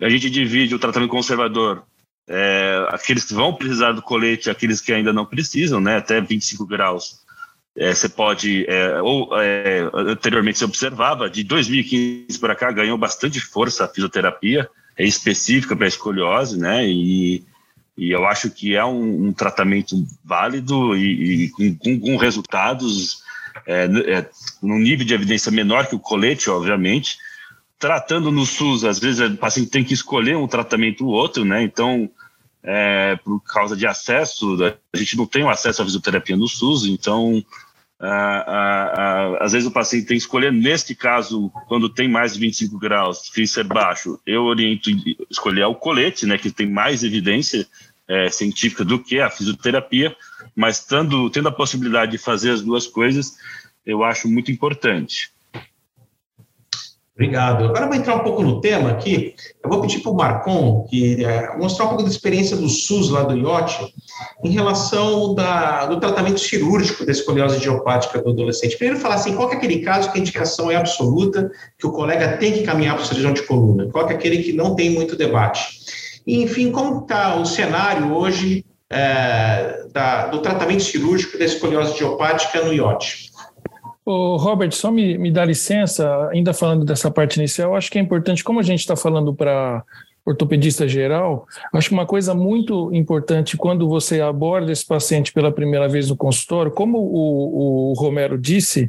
A 0.00 0.08
gente 0.08 0.28
divide 0.30 0.74
o 0.74 0.78
tratamento 0.78 1.10
conservador 1.10 1.84
é, 2.28 2.86
aqueles 2.88 3.24
que 3.24 3.34
vão 3.34 3.54
precisar 3.54 3.92
do 3.92 4.02
colete, 4.02 4.50
aqueles 4.50 4.80
que 4.80 4.92
ainda 4.92 5.12
não 5.12 5.24
precisam, 5.24 5.80
né, 5.80 5.96
até 5.96 6.20
25 6.20 6.66
graus. 6.66 7.24
É, 7.76 7.94
você 7.94 8.08
pode, 8.08 8.64
é, 8.68 9.00
ou 9.02 9.28
é, 9.40 9.88
anteriormente 9.94 10.58
você 10.58 10.64
observava, 10.64 11.28
de 11.28 11.44
2015 11.44 12.38
para 12.38 12.56
cá 12.56 12.72
ganhou 12.72 12.96
bastante 12.96 13.38
força 13.38 13.84
a 13.84 13.88
fisioterapia, 13.88 14.68
é 14.96 15.04
específica 15.04 15.76
para 15.76 15.86
escoliose, 15.86 16.58
né, 16.58 16.86
e, 16.86 17.44
e 17.96 18.10
eu 18.10 18.26
acho 18.26 18.50
que 18.50 18.74
é 18.74 18.84
um, 18.84 19.28
um 19.28 19.32
tratamento 19.32 19.94
válido 20.24 20.96
e, 20.96 21.44
e 21.44 21.50
com, 21.50 22.00
com, 22.00 22.16
resultados 22.16 23.22
é, 23.66 23.84
é, 23.84 24.30
num 24.62 24.78
nível 24.78 25.06
de 25.06 25.14
evidência 25.14 25.52
menor 25.52 25.86
que 25.86 25.94
o 25.94 26.00
colete, 26.00 26.50
obviamente, 26.50 27.18
tratando 27.78 28.30
no 28.30 28.46
SUS, 28.46 28.84
às 28.84 28.98
vezes 28.98 29.20
o 29.20 29.36
paciente 29.36 29.70
tem 29.70 29.84
que 29.84 29.94
escolher 29.94 30.36
um 30.36 30.48
tratamento 30.48 31.06
ou 31.06 31.12
outro, 31.12 31.44
né? 31.44 31.62
Então, 31.62 32.10
é, 32.62 33.16
por 33.16 33.40
causa 33.40 33.76
de 33.76 33.86
acesso, 33.86 34.56
a 34.64 34.96
gente 34.96 35.16
não 35.16 35.26
tem 35.26 35.44
o 35.44 35.48
acesso 35.48 35.82
à 35.82 35.84
fisioterapia 35.84 36.36
no 36.36 36.48
SUS, 36.48 36.86
então, 36.86 37.44
às 39.40 39.52
vezes 39.52 39.68
o 39.68 39.70
paciente 39.70 40.06
tem 40.06 40.16
que 40.16 40.22
escolher, 40.22 40.52
neste 40.52 40.94
caso, 40.94 41.50
quando 41.68 41.88
tem 41.88 42.08
mais 42.08 42.34
de 42.34 42.40
25 42.40 42.78
graus, 42.78 43.28
freezer 43.28 43.66
baixo, 43.66 44.18
eu 44.26 44.44
oriento 44.44 44.90
escolher 45.30 45.64
o 45.64 45.74
colete, 45.74 46.26
né, 46.26 46.36
que 46.36 46.50
tem 46.50 46.68
mais 46.68 47.04
evidência 47.04 47.66
é, 48.08 48.28
científica 48.28 48.84
do 48.84 48.98
que 48.98 49.20
a 49.20 49.30
fisioterapia, 49.30 50.14
mas 50.54 50.84
tendo 50.84 51.48
a 51.48 51.52
possibilidade 51.52 52.12
de 52.12 52.18
fazer 52.18 52.50
as 52.50 52.62
duas 52.62 52.86
coisas, 52.86 53.36
eu 53.84 54.02
acho 54.02 54.28
muito 54.28 54.50
importante. 54.50 55.30
Obrigado. 57.16 57.64
Agora 57.64 57.86
vou 57.86 57.94
entrar 57.94 58.14
um 58.14 58.18
pouco 58.18 58.42
no 58.42 58.60
tema 58.60 58.90
aqui. 58.90 59.34
Eu 59.64 59.70
vou 59.70 59.80
pedir 59.80 60.00
para 60.00 60.12
o 60.12 60.14
Marcon 60.14 60.86
que, 60.86 61.24
é, 61.24 61.56
mostrar 61.56 61.86
um 61.86 61.88
pouco 61.88 62.02
da 62.02 62.10
experiência 62.10 62.54
do 62.58 62.68
SUS 62.68 63.08
lá 63.08 63.22
do 63.22 63.34
IOT 63.34 63.90
em 64.44 64.50
relação 64.50 65.34
da, 65.34 65.86
do 65.86 65.98
tratamento 65.98 66.38
cirúrgico 66.38 67.06
da 67.06 67.12
escoliose 67.12 67.56
idiopática 67.56 68.20
do 68.20 68.28
adolescente. 68.28 68.76
Primeiro 68.76 69.00
falar 69.00 69.14
assim, 69.14 69.34
qual 69.34 69.50
é 69.50 69.54
aquele 69.54 69.78
caso 69.78 70.12
que 70.12 70.18
a 70.18 70.20
indicação 70.20 70.70
é 70.70 70.76
absoluta, 70.76 71.50
que 71.78 71.86
o 71.86 71.92
colega 71.92 72.36
tem 72.36 72.52
que 72.52 72.64
caminhar 72.64 72.96
para 72.96 73.04
o 73.04 73.06
cirurgião 73.06 73.32
de 73.32 73.42
coluna? 73.44 73.88
Qual 73.90 74.06
é 74.10 74.12
aquele 74.12 74.42
que 74.42 74.52
não 74.52 74.74
tem 74.74 74.90
muito 74.90 75.16
debate? 75.16 75.80
E, 76.26 76.42
enfim, 76.42 76.70
como 76.70 77.00
está 77.00 77.36
o 77.36 77.46
cenário 77.46 78.12
hoje 78.12 78.62
é, 78.90 79.86
da, 79.90 80.26
do 80.26 80.40
tratamento 80.40 80.82
cirúrgico 80.82 81.38
da 81.38 81.46
escoliose 81.46 81.94
idiopática 81.94 82.62
no 82.62 82.74
IOT? 82.74 83.25
Ô, 84.06 84.36
Robert, 84.36 84.70
só 84.70 84.88
me, 84.88 85.18
me 85.18 85.32
dá 85.32 85.44
licença, 85.44 86.28
ainda 86.30 86.54
falando 86.54 86.84
dessa 86.84 87.10
parte 87.10 87.38
inicial, 87.38 87.74
acho 87.74 87.90
que 87.90 87.98
é 87.98 88.00
importante, 88.00 88.44
como 88.44 88.60
a 88.60 88.62
gente 88.62 88.78
está 88.78 88.94
falando 88.94 89.34
para 89.34 89.82
ortopedista 90.24 90.86
geral, 90.86 91.44
acho 91.74 91.88
que 91.88 91.94
uma 91.94 92.06
coisa 92.06 92.32
muito 92.32 92.92
importante 92.94 93.56
quando 93.56 93.88
você 93.88 94.20
aborda 94.20 94.70
esse 94.70 94.86
paciente 94.86 95.32
pela 95.32 95.50
primeira 95.50 95.88
vez 95.88 96.08
no 96.08 96.16
consultório, 96.16 96.70
como 96.70 96.98
o, 96.98 97.90
o 97.90 97.92
Romero 97.94 98.38
disse, 98.38 98.86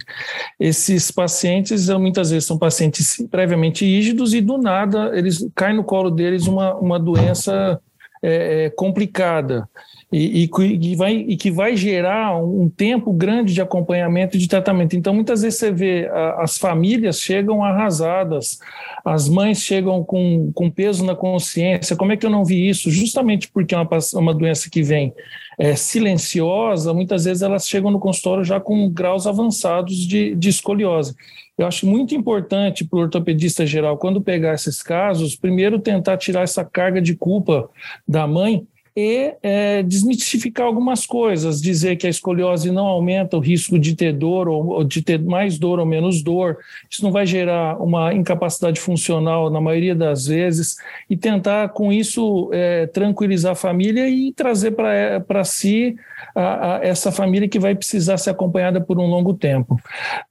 esses 0.60 1.10
pacientes 1.10 1.90
muitas 1.90 2.30
vezes 2.30 2.46
são 2.46 2.58
pacientes 2.58 3.18
previamente 3.30 3.86
rígidos 3.86 4.36
e 4.36 4.42
do 4.42 4.60
nada 4.60 5.12
eles 5.16 5.48
cai 5.56 5.74
no 5.74 5.84
colo 5.84 6.12
deles 6.12 6.46
uma, 6.46 6.76
uma 6.76 7.00
doença 7.00 7.80
é 8.22 8.72
complicada 8.76 9.70
e, 10.12 10.46
e, 10.46 10.92
e, 10.92 10.96
vai, 10.96 11.16
e 11.16 11.36
que 11.36 11.52
vai 11.52 11.76
gerar 11.76 12.38
um 12.42 12.70
tempo 12.70 13.12
grande 13.12 13.54
de 13.54 13.62
acompanhamento 13.62 14.38
e 14.38 14.40
de 14.40 14.48
tratamento. 14.48 14.96
Então, 14.96 15.14
muitas 15.14 15.42
vezes 15.42 15.60
você 15.60 15.72
vê 15.72 16.08
a, 16.08 16.44
as 16.44 16.58
famílias 16.58 17.20
chegam 17.20 17.62
arrasadas, 17.64 18.60
as 19.04 19.28
mães 19.28 19.62
chegam 19.62 20.04
com, 20.06 20.50
com 20.54 20.72
peso 20.72 21.04
na 21.04 21.14
consciência. 21.14 21.96
Como 21.96 22.14
é 22.14 22.18
que 22.18 22.26
eu 22.26 22.30
não 22.30 22.46
vi 22.46 22.70
isso? 22.70 22.90
Justamente 22.90 23.50
porque 23.50 23.76
é 23.76 23.78
uma, 23.78 23.90
uma 24.14 24.34
doença 24.34 24.70
que 24.70 24.82
vem 24.82 25.14
é, 25.58 25.76
silenciosa, 25.76 26.94
muitas 26.94 27.26
vezes 27.26 27.42
elas 27.42 27.68
chegam 27.68 27.92
no 27.92 28.00
consultório 28.00 28.46
já 28.46 28.60
com 28.62 28.90
graus 28.90 29.28
avançados 29.28 29.98
de, 30.08 30.36
de 30.36 30.50
escoliose. 30.50 31.16
Eu 31.58 31.66
acho 31.66 31.88
muito 31.88 32.14
importante 32.16 32.86
para 32.86 33.00
o 33.00 33.02
ortopedista 33.02 33.66
geral, 33.66 33.98
quando 33.98 34.22
pegar 34.22 34.54
esses 34.54 34.82
casos, 34.84 35.36
primeiro 35.36 35.80
tentar 35.80 36.16
tirar 36.16 36.44
essa 36.44 36.64
carga 36.64 37.02
de 37.02 37.16
culpa 37.16 37.68
da 38.08 38.28
mãe 38.28 38.66
e 39.00 39.36
é, 39.44 39.84
desmistificar 39.84 40.66
algumas 40.66 41.06
coisas, 41.06 41.62
dizer 41.62 41.98
que 41.98 42.08
a 42.08 42.10
escoliose 42.10 42.72
não 42.72 42.88
aumenta 42.88 43.38
o 43.38 43.40
risco 43.40 43.78
de 43.78 43.96
ter 43.96 44.12
dor 44.12 44.50
ou, 44.50 44.84
de 44.84 45.04
ter 45.04 45.22
mais 45.22 45.60
dor 45.60 45.78
ou 45.78 45.86
menos 45.86 46.24
dor, 46.24 46.58
isso 46.90 47.04
não 47.04 47.12
vai 47.12 47.24
gerar 47.24 47.80
uma 47.80 48.12
incapacidade 48.12 48.82
funcional 48.82 49.52
na 49.52 49.62
maioria 49.62 49.94
das 49.94 50.26
vezes, 50.26 50.78
e 51.08 51.16
tentar 51.16 51.70
com 51.70 51.94
isso 51.94 52.50
é, 52.52 52.88
tranquilizar 52.88 53.52
a 53.52 53.56
família 53.56 54.10
e 54.10 54.34
trazer 54.34 54.72
para 54.72 55.44
si 55.44 55.96
a, 56.34 56.78
a 56.78 56.80
essa 56.84 57.12
família 57.12 57.48
que 57.48 57.60
vai 57.60 57.76
precisar 57.76 58.18
ser 58.18 58.32
acompanhada 58.32 58.82
por 58.82 58.98
um 58.98 59.06
longo 59.06 59.36
tempo. 59.36 59.80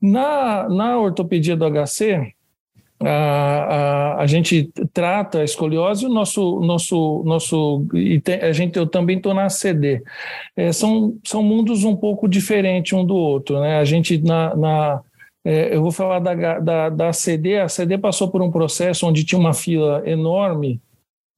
Na, 0.02 0.68
na 0.68 0.98
ortopedia 0.98 1.56
do 1.56 1.70
HC, 1.70 2.34
a, 3.00 3.08
a, 3.08 4.22
a, 4.22 4.26
gente 4.26 4.70
trata 4.92 5.40
a 5.40 5.44
escoliose, 5.44 6.06
o 6.06 6.08
nosso, 6.08 6.60
nosso, 6.60 7.22
nosso 7.24 7.86
e 7.94 8.22
a 8.40 8.52
gente, 8.52 8.78
eu 8.78 8.86
também 8.86 9.18
estou 9.18 9.34
na 9.34 9.48
CD. 9.48 10.02
É, 10.56 10.72
são, 10.72 11.18
são 11.24 11.42
mundos 11.42 11.84
um 11.84 11.94
pouco 11.94 12.28
diferentes 12.28 12.92
um 12.92 13.04
do 13.04 13.14
outro. 13.14 13.60
Né? 13.60 13.78
A 13.78 13.84
gente, 13.84 14.18
na, 14.18 14.56
na 14.56 15.02
é, 15.44 15.74
eu 15.74 15.82
vou 15.82 15.92
falar 15.92 16.20
da, 16.20 16.58
da, 16.58 16.88
da 16.88 17.12
CD, 17.12 17.58
a 17.58 17.68
CD 17.68 17.98
passou 17.98 18.30
por 18.30 18.42
um 18.42 18.50
processo 18.50 19.06
onde 19.06 19.24
tinha 19.24 19.38
uma 19.38 19.52
fila 19.52 20.02
enorme 20.06 20.80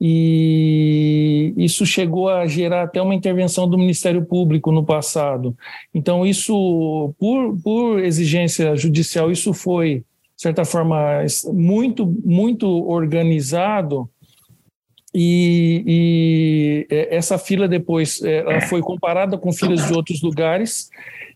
e 0.00 1.52
isso 1.56 1.84
chegou 1.84 2.28
a 2.28 2.46
gerar 2.46 2.84
até 2.84 3.02
uma 3.02 3.14
intervenção 3.14 3.68
do 3.68 3.76
Ministério 3.76 4.24
Público 4.24 4.70
no 4.70 4.84
passado. 4.84 5.56
Então, 5.92 6.24
isso, 6.24 7.12
por, 7.18 7.58
por 7.62 7.98
exigência 7.98 8.76
judicial, 8.76 9.30
isso 9.30 9.52
foi 9.52 10.04
de 10.38 10.42
certa 10.42 10.64
forma, 10.64 11.24
muito, 11.52 12.06
muito 12.24 12.68
organizado 12.88 14.08
e, 15.12 15.82
e, 15.84 16.86
é, 16.88 17.16
essa 17.16 17.36
fila 17.36 17.66
depois 17.66 18.22
é, 18.22 18.36
ela 18.38 18.60
foi 18.60 18.80
comparada 18.80 19.36
com 19.36 19.52
filas 19.52 19.84
de 19.88 19.92
outros 19.92 20.22
lugares 20.22 20.90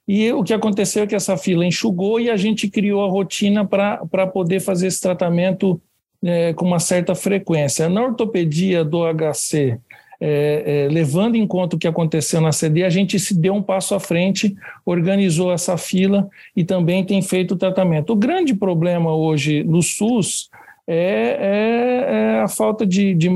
e 0.06 0.30
o 0.32 0.44
que 0.44 0.54
aconteceu 0.54 1.02
é 1.02 1.06
que 1.08 1.16
essa 1.16 1.36
fila 1.36 1.66
enxugou 1.66 2.20
e 2.20 2.30
a 2.30 2.36
gente 2.36 2.68
criou 2.68 3.04
a 3.04 3.10
rotina 3.10 3.66
para 3.66 4.26
poder 4.28 4.60
fazer 4.60 4.86
esse 4.86 5.00
tratamento 5.00 5.82
é, 6.22 6.52
com 6.52 6.64
uma 6.64 6.78
certa 6.78 7.12
frequência. 7.12 7.88
Na 7.88 8.04
ortopedia 8.04 8.84
do 8.84 9.00
HC, 9.04 9.80
é, 10.24 10.84
é, 10.84 10.88
levando 10.88 11.34
em 11.34 11.44
conta 11.44 11.74
o 11.74 11.78
que 11.78 11.88
aconteceu 11.88 12.40
na 12.40 12.52
CD, 12.52 12.84
a 12.84 12.90
gente 12.90 13.18
se 13.18 13.36
deu 13.36 13.54
um 13.54 13.62
passo 13.62 13.92
à 13.92 13.98
frente, 13.98 14.54
organizou 14.86 15.52
essa 15.52 15.76
fila 15.76 16.28
e 16.54 16.62
também 16.62 17.04
tem 17.04 17.20
feito 17.20 17.54
o 17.54 17.56
tratamento. 17.56 18.12
O 18.12 18.16
grande 18.16 18.54
problema 18.54 19.12
hoje 19.12 19.64
no 19.64 19.82
SUS 19.82 20.48
é, 20.86 20.94
é, 20.94 22.14
é 22.14 22.40
a 22.40 22.46
falta 22.46 22.86
de, 22.86 23.14
de, 23.14 23.28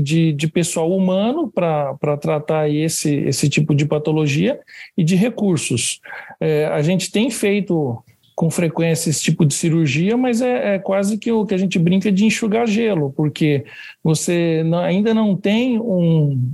de, 0.00 0.32
de 0.32 0.48
pessoal 0.48 0.90
humano 0.90 1.52
para 1.52 2.16
tratar 2.18 2.66
esse, 2.70 3.14
esse 3.14 3.50
tipo 3.50 3.74
de 3.74 3.84
patologia 3.84 4.58
e 4.96 5.04
de 5.04 5.14
recursos. 5.14 6.00
É, 6.40 6.64
a 6.66 6.80
gente 6.80 7.12
tem 7.12 7.30
feito 7.30 8.02
com 8.34 8.50
frequência 8.50 9.10
esse 9.10 9.22
tipo 9.22 9.44
de 9.44 9.54
cirurgia, 9.54 10.16
mas 10.16 10.40
é, 10.40 10.74
é, 10.74 10.78
quase 10.78 11.18
que 11.18 11.30
o 11.30 11.44
que 11.44 11.54
a 11.54 11.58
gente 11.58 11.78
brinca 11.78 12.10
de 12.10 12.24
enxugar 12.24 12.66
gelo, 12.66 13.12
porque 13.16 13.64
você 14.02 14.62
não, 14.64 14.78
ainda 14.78 15.12
não 15.12 15.36
tem 15.36 15.78
um, 15.78 16.52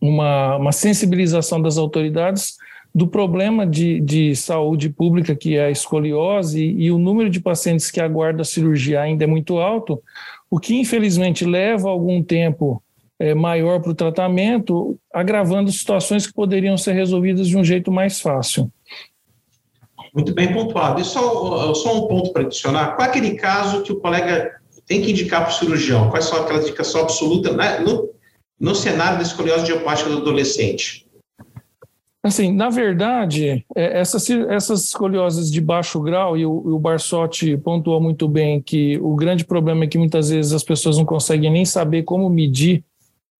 uma, 0.00 0.56
uma 0.56 0.72
sensibilização 0.72 1.60
das 1.60 1.76
autoridades 1.76 2.56
do 2.94 3.06
problema 3.06 3.66
de, 3.66 4.00
de 4.00 4.34
saúde 4.34 4.88
pública, 4.90 5.36
que 5.36 5.56
é 5.56 5.66
a 5.66 5.70
escoliose, 5.70 6.64
e 6.64 6.90
o 6.90 6.98
número 6.98 7.30
de 7.30 7.40
pacientes 7.40 7.90
que 7.90 8.00
aguardam 8.00 8.42
a 8.42 8.44
cirurgia 8.44 9.00
ainda 9.00 9.24
é 9.24 9.26
muito 9.26 9.58
alto, 9.58 10.02
o 10.50 10.58
que 10.58 10.74
infelizmente 10.74 11.44
leva 11.44 11.88
algum 11.88 12.22
tempo 12.22 12.82
é, 13.18 13.34
maior 13.34 13.80
para 13.80 13.92
o 13.92 13.94
tratamento, 13.94 14.98
agravando 15.12 15.70
situações 15.70 16.26
que 16.26 16.32
poderiam 16.32 16.76
ser 16.76 16.92
resolvidas 16.92 17.46
de 17.46 17.56
um 17.56 17.62
jeito 17.62 17.92
mais 17.92 18.20
fácil. 18.20 18.72
Muito 20.14 20.34
bem 20.34 20.52
pontuado. 20.52 21.00
E 21.00 21.04
só, 21.04 21.72
só 21.74 21.96
um 21.96 22.08
ponto 22.08 22.32
para 22.32 22.42
adicionar: 22.42 22.96
qual 22.96 23.06
é 23.06 23.10
aquele 23.10 23.34
caso 23.34 23.82
que 23.82 23.92
o 23.92 24.00
colega 24.00 24.60
tem 24.86 25.00
que 25.00 25.10
indicar 25.10 25.42
para 25.42 25.50
o 25.50 25.54
cirurgião? 25.54 26.10
Quais 26.10 26.24
são 26.24 26.42
aquelas 26.42 26.64
indicações 26.64 27.04
absolutas 27.04 27.54
né? 27.54 27.78
no, 27.78 28.10
no 28.58 28.74
cenário 28.74 29.18
da 29.18 29.22
escoliose 29.22 29.64
diopática 29.64 30.10
do 30.10 30.18
adolescente? 30.18 31.06
Assim, 32.22 32.52
na 32.52 32.68
verdade, 32.68 33.64
é, 33.74 33.98
essas, 33.98 34.28
essas 34.28 34.84
escolioses 34.84 35.50
de 35.50 35.58
baixo 35.58 35.98
grau, 36.00 36.36
e 36.36 36.44
o, 36.44 36.52
o 36.52 36.78
Barsotti 36.78 37.56
pontuou 37.56 37.98
muito 37.98 38.28
bem 38.28 38.60
que 38.60 38.98
o 38.98 39.14
grande 39.14 39.44
problema 39.44 39.84
é 39.84 39.86
que 39.86 39.96
muitas 39.96 40.28
vezes 40.28 40.52
as 40.52 40.62
pessoas 40.62 40.98
não 40.98 41.04
conseguem 41.06 41.50
nem 41.50 41.64
saber 41.64 42.02
como 42.02 42.28
medir 42.28 42.84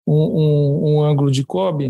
um, 0.07 0.15
um, 0.15 0.95
um 0.95 1.03
ângulo 1.03 1.31
de 1.31 1.45
Kobe. 1.45 1.89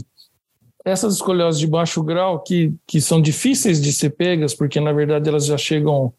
Essas 0.84 1.14
escolioses 1.14 1.60
de 1.60 1.66
baixo 1.66 2.02
grau, 2.02 2.40
que, 2.40 2.72
que 2.86 3.00
são 3.00 3.20
difíceis 3.20 3.80
de 3.80 3.92
ser 3.92 4.10
pegas, 4.10 4.54
porque 4.54 4.80
na 4.80 4.92
verdade 4.92 5.28
elas 5.28 5.44
já 5.44 5.58
chegam 5.58 6.12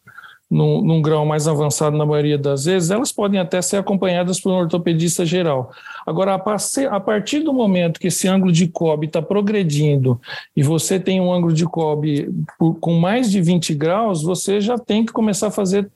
num, 0.52 0.82
num, 0.82 1.00
grau 1.00 1.24
mais 1.24 1.48
avançado 1.48 1.96
na 1.96 2.04
maioria 2.04 2.36
das 2.36 2.66
vezes, 2.66 2.90
elas 2.90 3.10
podem 3.10 3.40
até 3.40 3.62
ser 3.62 3.78
acompanhadas 3.78 4.38
por 4.38 4.52
um 4.52 4.56
ortopedista 4.56 5.24
geral. 5.24 5.72
Agora, 6.06 6.34
a 6.34 7.00
partir 7.00 7.40
do 7.40 7.54
momento 7.54 7.98
que 7.98 8.08
esse 8.08 8.28
ângulo 8.28 8.52
de 8.52 8.68
Kobe 8.68 9.06
está 9.06 9.22
progredindo 9.22 10.20
e 10.54 10.62
você 10.62 11.00
tem 11.00 11.22
um 11.22 11.32
ângulo 11.32 11.54
de 11.54 11.64
Kobe 11.64 12.28
com 12.58 12.92
mais 12.94 13.30
de 13.30 13.40
20 13.40 13.74
graus, 13.74 14.22
você 14.22 14.60
já 14.60 14.76
tem 14.76 15.06
que 15.06 15.12
começar 15.12 15.46
a 15.46 15.50
fazer 15.50 15.90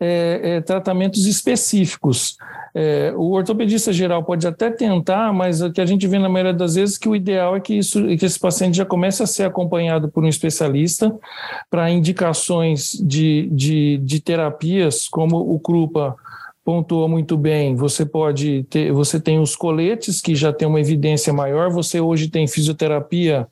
é, 0.00 0.40
é, 0.42 0.60
tratamentos 0.60 1.26
específicos. 1.26 2.36
É, 2.74 3.12
o 3.16 3.32
ortopedista 3.32 3.92
geral 3.92 4.24
pode 4.24 4.46
até 4.46 4.70
tentar, 4.70 5.32
mas 5.32 5.60
o 5.60 5.70
que 5.70 5.80
a 5.80 5.86
gente 5.86 6.06
vê 6.06 6.18
na 6.18 6.28
maioria 6.28 6.54
das 6.54 6.74
vezes 6.74 6.96
que 6.96 7.08
o 7.08 7.14
ideal 7.14 7.54
é 7.54 7.60
que, 7.60 7.74
isso, 7.74 8.04
que 8.16 8.24
esse 8.24 8.38
paciente 8.38 8.76
já 8.76 8.84
comece 8.84 9.22
a 9.22 9.26
ser 9.26 9.44
acompanhado 9.44 10.08
por 10.08 10.24
um 10.24 10.28
especialista 10.28 11.14
para 11.70 11.90
indicações 11.90 12.92
de, 12.92 13.48
de, 13.52 13.98
de 13.98 14.20
terapias, 14.20 15.06
como 15.08 15.36
o 15.36 15.60
Krupa 15.60 16.16
pontuou 16.64 17.08
muito 17.08 17.36
bem, 17.36 17.74
você 17.74 18.06
pode 18.06 18.64
ter, 18.70 18.92
você 18.92 19.20
tem 19.20 19.40
os 19.40 19.56
coletes 19.56 20.20
que 20.20 20.34
já 20.34 20.52
tem 20.52 20.66
uma 20.66 20.80
evidência 20.80 21.32
maior, 21.32 21.70
você 21.70 22.00
hoje 22.00 22.28
tem 22.28 22.46
fisioterapia 22.46 23.48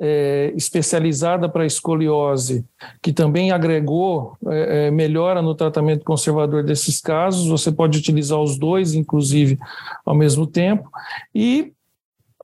é, 0.00 0.52
especializada 0.56 1.48
para 1.48 1.66
escoliose, 1.66 2.64
que 3.02 3.12
também 3.12 3.52
agregou 3.52 4.36
é, 4.46 4.86
é, 4.86 4.90
melhora 4.90 5.42
no 5.42 5.54
tratamento 5.54 6.04
conservador 6.04 6.64
desses 6.64 7.00
casos. 7.00 7.46
Você 7.48 7.70
pode 7.70 7.98
utilizar 7.98 8.40
os 8.40 8.58
dois, 8.58 8.94
inclusive, 8.94 9.58
ao 10.04 10.14
mesmo 10.14 10.46
tempo. 10.46 10.88
E 11.34 11.73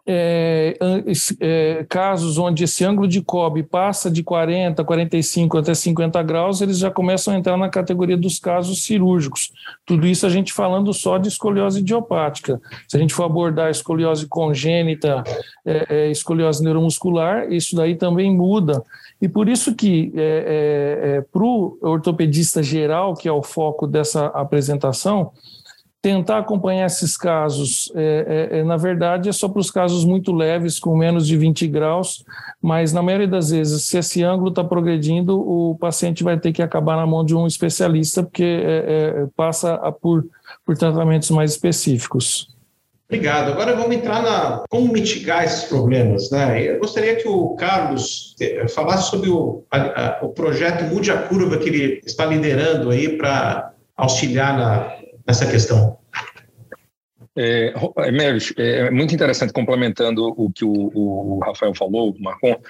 é, 0.06 0.76
é, 1.40 1.86
casos 1.88 2.38
onde 2.38 2.64
esse 2.64 2.84
ângulo 2.84 3.06
de 3.06 3.20
Kobe 3.22 3.62
passa 3.62 4.10
de 4.10 4.22
40, 4.22 4.82
45 4.84 5.58
até 5.58 5.74
50 5.74 6.22
graus, 6.22 6.60
eles 6.60 6.78
já 6.78 6.90
começam 6.90 7.34
a 7.34 7.36
entrar 7.36 7.56
na 7.56 7.68
categoria 7.68 8.16
dos 8.16 8.38
casos 8.38 8.84
cirúrgicos. 8.84 9.52
Tudo 9.84 10.06
isso 10.06 10.26
a 10.26 10.30
gente 10.30 10.52
falando 10.52 10.92
só 10.92 11.18
de 11.18 11.28
escoliose 11.28 11.80
idiopática. 11.80 12.60
Se 12.88 12.96
a 12.96 13.00
gente 13.00 13.14
for 13.14 13.24
abordar 13.24 13.70
escoliose 13.70 14.26
congênita, 14.26 15.22
é, 15.64 15.86
é 15.88 16.10
escoliose 16.10 16.62
neuromuscular, 16.62 17.52
isso 17.52 17.76
daí 17.76 17.94
também 17.94 18.34
muda. 18.34 18.82
E 19.20 19.28
por 19.28 19.48
isso 19.48 19.74
que 19.74 20.12
é, 20.16 21.18
é, 21.18 21.20
para 21.20 21.42
o 21.42 21.78
ortopedista 21.82 22.62
geral, 22.62 23.14
que 23.14 23.28
é 23.28 23.32
o 23.32 23.42
foco 23.42 23.86
dessa 23.86 24.26
apresentação, 24.26 25.32
tentar 26.02 26.38
acompanhar 26.38 26.86
esses 26.86 27.16
casos, 27.16 27.92
é, 27.94 28.48
é, 28.52 28.58
é, 28.58 28.64
na 28.64 28.76
verdade, 28.76 29.28
é 29.28 29.32
só 29.32 29.48
para 29.48 29.60
os 29.60 29.70
casos 29.70 30.04
muito 30.04 30.32
leves, 30.32 30.78
com 30.78 30.96
menos 30.96 31.26
de 31.26 31.36
20 31.36 31.66
graus, 31.66 32.24
mas 32.60 32.92
na 32.92 33.02
maioria 33.02 33.28
das 33.28 33.50
vezes, 33.50 33.84
se 33.84 33.98
esse 33.98 34.22
ângulo 34.22 34.48
está 34.48 34.64
progredindo, 34.64 35.38
o 35.38 35.76
paciente 35.78 36.24
vai 36.24 36.38
ter 36.38 36.52
que 36.52 36.62
acabar 36.62 36.96
na 36.96 37.06
mão 37.06 37.24
de 37.24 37.34
um 37.34 37.46
especialista, 37.46 38.22
porque 38.22 38.42
é, 38.42 39.24
é 39.24 39.26
passa 39.36 39.74
a, 39.74 39.92
por, 39.92 40.24
por 40.64 40.76
tratamentos 40.76 41.30
mais 41.30 41.52
específicos. 41.52 42.48
Obrigado. 43.06 43.50
Agora 43.50 43.74
vamos 43.74 43.94
entrar 43.94 44.22
na 44.22 44.64
como 44.70 44.92
mitigar 44.92 45.44
esses 45.44 45.64
problemas. 45.64 46.30
Né? 46.30 46.70
Eu 46.70 46.78
gostaria 46.78 47.16
que 47.16 47.26
o 47.26 47.56
Carlos 47.56 48.36
eh, 48.40 48.68
falasse 48.68 49.10
sobre 49.10 49.28
o, 49.28 49.64
a, 49.68 49.78
a, 49.78 50.24
o 50.24 50.28
projeto 50.28 50.84
Mude 50.84 51.10
a 51.10 51.22
Curva 51.22 51.58
que 51.58 51.68
ele 51.68 52.00
está 52.06 52.24
liderando 52.24 52.88
aí 52.88 53.18
para 53.18 53.72
auxiliar 53.96 54.56
na, 54.56 54.99
nessa 55.26 55.50
questão. 55.50 55.98
É, 57.36 57.72
é, 58.58 58.86
é 58.86 58.90
muito 58.90 59.14
interessante, 59.14 59.52
complementando 59.52 60.26
o 60.36 60.50
que 60.50 60.64
o, 60.64 60.72
o 60.72 61.38
Rafael 61.38 61.74
falou, 61.74 62.10
o 62.10 62.22
Marcon. 62.22 62.60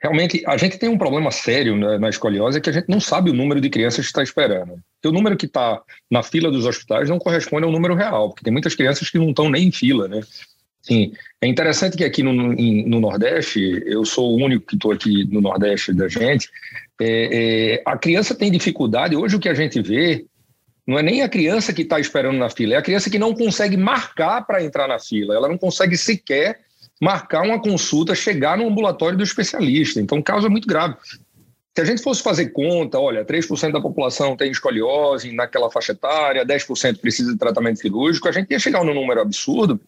Realmente, 0.00 0.42
a 0.46 0.56
gente 0.56 0.78
tem 0.78 0.88
um 0.88 0.98
problema 0.98 1.30
sério 1.30 1.76
na, 1.76 1.98
na 1.98 2.08
escoliose, 2.08 2.58
é 2.58 2.60
que 2.60 2.70
a 2.70 2.72
gente 2.72 2.88
não 2.88 3.00
sabe 3.00 3.30
o 3.30 3.34
número 3.34 3.60
de 3.60 3.70
crianças 3.70 4.04
que 4.04 4.10
está 4.10 4.22
esperando. 4.22 4.78
o 5.04 5.10
número 5.10 5.36
que 5.36 5.46
está 5.46 5.80
na 6.10 6.22
fila 6.22 6.50
dos 6.50 6.66
hospitais 6.66 7.08
não 7.08 7.18
corresponde 7.18 7.64
ao 7.64 7.72
número 7.72 7.94
real, 7.94 8.28
porque 8.28 8.44
tem 8.44 8.52
muitas 8.52 8.74
crianças 8.74 9.10
que 9.10 9.18
não 9.18 9.30
estão 9.30 9.50
nem 9.50 9.68
em 9.68 9.72
fila, 9.72 10.06
né? 10.06 10.20
Sim, 10.82 11.12
é 11.40 11.46
interessante 11.46 11.96
que 11.96 12.04
aqui 12.04 12.22
no, 12.22 12.32
no 12.32 13.00
Nordeste, 13.00 13.82
eu 13.86 14.04
sou 14.04 14.32
o 14.32 14.44
único 14.44 14.66
que 14.66 14.74
estou 14.74 14.92
aqui 14.92 15.24
no 15.24 15.40
Nordeste 15.40 15.94
da 15.94 16.06
gente, 16.08 16.50
é, 17.00 17.76
é, 17.76 17.82
a 17.86 17.96
criança 17.96 18.34
tem 18.34 18.52
dificuldade, 18.52 19.16
hoje 19.16 19.36
o 19.36 19.40
que 19.40 19.48
a 19.48 19.54
gente 19.54 19.80
vê 19.80 20.26
não 20.86 20.98
é 20.98 21.02
nem 21.02 21.22
a 21.22 21.28
criança 21.28 21.72
que 21.72 21.82
está 21.82 21.98
esperando 21.98 22.38
na 22.38 22.50
fila, 22.50 22.74
é 22.74 22.76
a 22.76 22.82
criança 22.82 23.08
que 23.08 23.18
não 23.18 23.34
consegue 23.34 23.76
marcar 23.76 24.46
para 24.46 24.62
entrar 24.62 24.86
na 24.86 24.98
fila. 24.98 25.34
Ela 25.34 25.48
não 25.48 25.56
consegue 25.56 25.96
sequer 25.96 26.60
marcar 27.00 27.42
uma 27.42 27.60
consulta, 27.60 28.14
chegar 28.14 28.58
no 28.58 28.68
ambulatório 28.68 29.16
do 29.16 29.24
especialista. 29.24 30.00
Então, 30.00 30.22
é 30.22 30.48
muito 30.48 30.68
grave. 30.68 30.96
Se 31.76 31.82
a 31.82 31.84
gente 31.84 32.02
fosse 32.02 32.22
fazer 32.22 32.50
conta, 32.50 33.00
olha, 33.00 33.24
3% 33.24 33.72
da 33.72 33.80
população 33.80 34.36
tem 34.36 34.50
escoliose 34.50 35.32
naquela 35.32 35.70
faixa 35.70 35.92
etária, 35.92 36.46
10% 36.46 36.98
precisa 37.00 37.32
de 37.32 37.38
tratamento 37.38 37.80
cirúrgico, 37.80 38.28
a 38.28 38.32
gente 38.32 38.50
ia 38.50 38.60
chegar 38.60 38.84
num 38.84 38.94
número 38.94 39.20
absurdo 39.20 39.80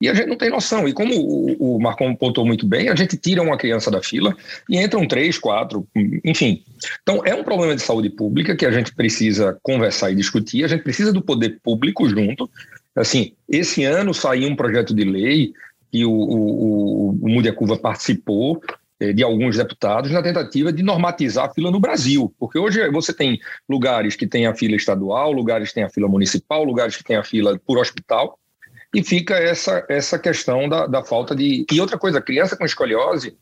e 0.00 0.08
a 0.08 0.14
gente 0.14 0.28
não 0.28 0.36
tem 0.36 0.48
noção. 0.48 0.88
E 0.88 0.92
como 0.92 1.14
o, 1.14 1.76
o 1.76 1.80
Marcon 1.80 2.16
muito 2.44 2.66
bem, 2.66 2.88
a 2.88 2.94
gente 2.94 3.16
tira 3.16 3.42
uma 3.42 3.58
criança 3.58 3.90
da 3.90 4.02
fila 4.02 4.34
e 4.68 4.78
entram 4.78 5.06
três, 5.06 5.38
quatro, 5.38 5.86
enfim. 6.24 6.64
Então, 7.02 7.22
é 7.24 7.34
um 7.34 7.44
problema 7.44 7.76
de 7.76 7.82
saúde 7.82 8.08
pública 8.08 8.56
que 8.56 8.64
a 8.64 8.70
gente 8.70 8.94
precisa 8.94 9.58
conversar 9.62 10.10
e 10.10 10.14
discutir. 10.14 10.64
A 10.64 10.68
gente 10.68 10.82
precisa 10.82 11.12
do 11.12 11.20
poder 11.20 11.60
público 11.62 12.08
junto. 12.08 12.48
Assim, 12.96 13.32
esse 13.48 13.84
ano 13.84 14.14
saiu 14.14 14.48
um 14.48 14.56
projeto 14.56 14.94
de 14.94 15.04
lei 15.04 15.52
que 15.92 16.04
o, 16.04 16.10
o, 16.10 17.10
o 17.10 17.28
Mude 17.28 17.52
Curva 17.52 17.76
participou 17.76 18.62
eh, 19.00 19.12
de 19.12 19.22
alguns 19.22 19.56
deputados 19.56 20.10
na 20.10 20.22
tentativa 20.22 20.72
de 20.72 20.82
normatizar 20.82 21.46
a 21.46 21.52
fila 21.52 21.70
no 21.70 21.80
Brasil, 21.80 22.32
porque 22.38 22.58
hoje 22.58 22.88
você 22.90 23.12
tem 23.12 23.40
lugares 23.68 24.14
que 24.14 24.26
têm 24.26 24.46
a 24.46 24.54
fila 24.54 24.76
estadual, 24.76 25.32
lugares 25.32 25.70
que 25.70 25.74
têm 25.74 25.84
a 25.84 25.90
fila 25.90 26.06
municipal, 26.06 26.62
lugares 26.64 26.96
que 26.96 27.04
têm 27.04 27.16
a 27.16 27.24
fila 27.24 27.58
por 27.66 27.78
hospital, 27.78 28.38
e 28.94 29.02
fica 29.04 29.34
essa, 29.36 29.84
essa 29.88 30.18
questão 30.18 30.68
da, 30.68 30.86
da 30.86 31.04
falta 31.04 31.34
de. 31.34 31.64
E 31.70 31.80
outra 31.80 31.98
coisa, 31.98 32.18
a 32.18 32.22
criança 32.22 32.56
com 32.56 32.64
escoliose, 32.64 33.36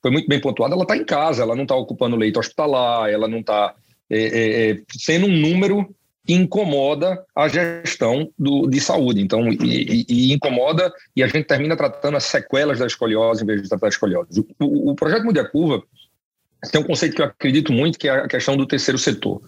foi 0.00 0.10
muito 0.10 0.28
bem 0.28 0.40
pontuada, 0.40 0.74
ela 0.74 0.82
está 0.82 0.96
em 0.96 1.04
casa, 1.04 1.42
ela 1.42 1.54
não 1.54 1.62
está 1.62 1.74
ocupando 1.74 2.16
leito 2.16 2.38
hospitalar, 2.38 3.10
ela 3.10 3.28
não 3.28 3.40
está 3.40 3.74
é, 4.10 4.18
é, 4.18 4.70
é, 4.70 4.82
sendo 4.98 5.26
um 5.26 5.36
número 5.36 5.94
que 6.26 6.32
incomoda 6.32 7.22
a 7.36 7.48
gestão 7.48 8.30
do, 8.38 8.66
de 8.66 8.80
saúde. 8.80 9.20
Então, 9.20 9.50
e, 9.50 10.06
e, 10.08 10.32
incomoda, 10.32 10.92
e 11.14 11.22
a 11.22 11.26
gente 11.26 11.44
termina 11.44 11.76
tratando 11.76 12.16
as 12.16 12.24
sequelas 12.24 12.78
da 12.78 12.86
escoliose 12.86 13.42
em 13.42 13.46
vez 13.46 13.62
de 13.62 13.68
tratar 13.68 13.86
a 13.86 13.90
escoliose. 13.90 14.46
O, 14.58 14.90
o 14.90 14.94
projeto 14.94 15.24
Mude 15.24 15.40
a 15.40 15.48
Curva 15.48 15.82
tem 16.70 16.80
um 16.80 16.84
conceito 16.84 17.14
que 17.14 17.20
eu 17.20 17.26
acredito 17.26 17.72
muito, 17.72 17.98
que 17.98 18.08
é 18.08 18.12
a 18.12 18.28
questão 18.28 18.56
do 18.56 18.66
terceiro 18.66 18.98
setor. 18.98 19.42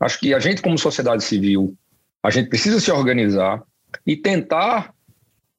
Acho 0.00 0.18
que 0.18 0.32
a 0.32 0.38
gente, 0.38 0.62
como 0.62 0.78
sociedade 0.78 1.22
civil, 1.24 1.74
a 2.22 2.30
gente 2.30 2.48
precisa 2.48 2.80
se 2.80 2.90
organizar 2.90 3.62
e 4.06 4.16
tentar, 4.16 4.94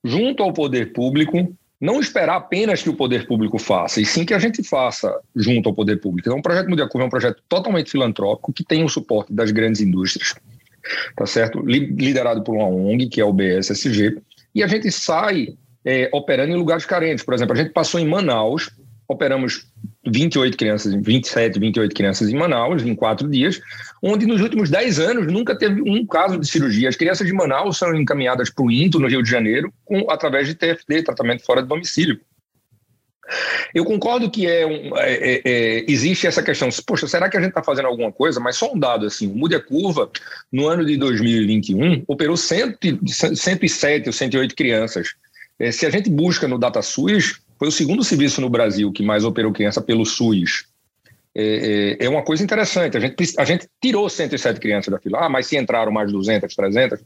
junto 0.04 0.44
ao 0.44 0.54
poder 0.54 0.94
público, 0.94 1.56
não 1.80 2.00
esperar 2.00 2.36
apenas 2.36 2.84
que 2.84 2.90
o 2.90 2.96
poder 2.96 3.26
público 3.26 3.58
faça, 3.58 4.02
e 4.02 4.06
sim 4.06 4.26
que 4.26 4.34
a 4.34 4.40
gente 4.40 4.62
faça 4.62 5.18
junto 5.36 5.70
ao 5.70 5.76
poder 5.76 5.98
público. 5.98 6.28
Então, 6.28 6.40
o 6.40 6.42
projeto 6.42 6.70
Mude 6.70 6.82
a 6.82 6.90
Curva 6.90 7.06
é 7.06 7.08
um 7.08 7.12
projeto 7.12 7.42
totalmente 7.48 7.90
filantrópico, 7.90 8.52
que 8.52 8.66
tem 8.66 8.84
o 8.84 8.90
suporte 8.90 9.34
das 9.34 9.52
grandes 9.52 9.80
indústrias, 9.80 10.36
tá 11.16 11.26
certo? 11.26 11.62
Liderado 11.66 12.44
por 12.44 12.56
uma 12.56 12.66
ONG, 12.66 13.08
que 13.08 13.22
é 13.22 13.26
o 13.26 13.32
BSSG, 13.32 14.18
e 14.54 14.62
a 14.62 14.68
gente 14.68 14.92
sai 14.92 15.56
é, 15.86 16.10
operando 16.12 16.52
em 16.52 16.58
lugares 16.58 16.86
carentes. 16.86 17.24
Por 17.24 17.34
exemplo, 17.34 17.54
a 17.54 17.58
gente 17.58 17.72
passou 17.72 18.00
em 18.00 18.06
Manaus, 18.06 18.70
operamos 19.08 19.68
28 20.06 20.58
crianças, 20.58 20.94
27, 20.94 21.60
28 21.60 21.96
crianças 21.96 22.30
em 22.30 22.36
Manaus 22.36 22.84
em 22.84 22.94
quatro 22.94 23.30
dias, 23.30 23.60
onde 24.02 24.26
nos 24.26 24.42
últimos 24.42 24.70
10 24.70 25.00
anos 25.00 25.28
nunca 25.28 25.58
teve 25.58 25.82
um 25.82 26.06
caso 26.06 26.38
de 26.38 26.48
cirurgia. 26.48 26.90
As 26.90 26.96
crianças 26.96 27.28
de 27.28 27.34
Manaus 27.34 27.78
são 27.78 27.96
encaminhadas 27.96 28.50
para 28.50 28.66
o 28.66 28.72
INTO, 28.72 29.00
no 29.00 29.08
Rio 29.08 29.24
de 29.24 29.30
Janeiro, 29.30 29.74
com, 29.86 30.10
através 30.10 30.48
de 30.48 30.56
TFD, 30.56 31.04
tratamento 31.04 31.46
fora 31.46 31.62
de 31.62 31.68
domicílio. 31.68 32.20
Eu 33.74 33.86
concordo 33.86 34.30
que 34.30 34.48
é, 34.48 34.66
um, 34.66 34.98
é, 34.98 35.14
é, 35.14 35.42
é 35.46 35.86
existe 35.88 36.26
essa 36.26 36.42
questão, 36.42 36.70
poxa, 36.86 37.08
será 37.08 37.30
que 37.30 37.38
a 37.38 37.40
gente 37.40 37.50
está 37.50 37.62
fazendo 37.62 37.88
alguma 37.88 38.12
coisa? 38.12 38.40
Mas 38.40 38.56
só 38.56 38.74
um 38.74 38.80
dado, 38.80 39.06
assim, 39.06 39.28
o 39.28 39.36
Mude 39.36 39.56
a 39.56 39.60
Curva, 39.60 40.10
no 40.52 40.68
ano 40.68 40.84
de 40.86 40.98
2021, 40.98 42.04
operou 42.08 42.36
100, 42.36 42.80
107 43.36 44.10
ou 44.10 44.14
108 44.14 44.56
crianças. 44.56 45.14
É, 45.60 45.72
se 45.72 45.86
a 45.86 45.90
gente 45.90 46.10
busca 46.10 46.48
no 46.48 46.58
DataSUS, 46.58 47.40
foi 47.58 47.68
o 47.68 47.72
segundo 47.72 48.04
serviço 48.04 48.40
no 48.42 48.50
Brasil 48.50 48.92
que 48.92 49.04
mais 49.04 49.24
operou 49.26 49.52
criança 49.52 49.82
pelo 49.82 50.06
SUS. 50.06 50.66
É, 51.36 51.98
é, 52.02 52.06
é, 52.06 52.10
uma 52.10 52.24
coisa 52.24 52.44
interessante. 52.44 52.98
A 52.98 53.00
gente, 53.00 53.16
a 53.38 53.46
gente 53.46 53.68
tirou 53.82 54.10
107 54.10 54.60
crianças 54.60 54.92
da 54.92 55.00
fila. 55.00 55.20
Ah, 55.22 55.30
mas 55.30 55.48
se 55.48 55.58
entraram 55.58 55.92
mais 55.92 56.12
200, 56.12 56.54
300, 56.56 57.00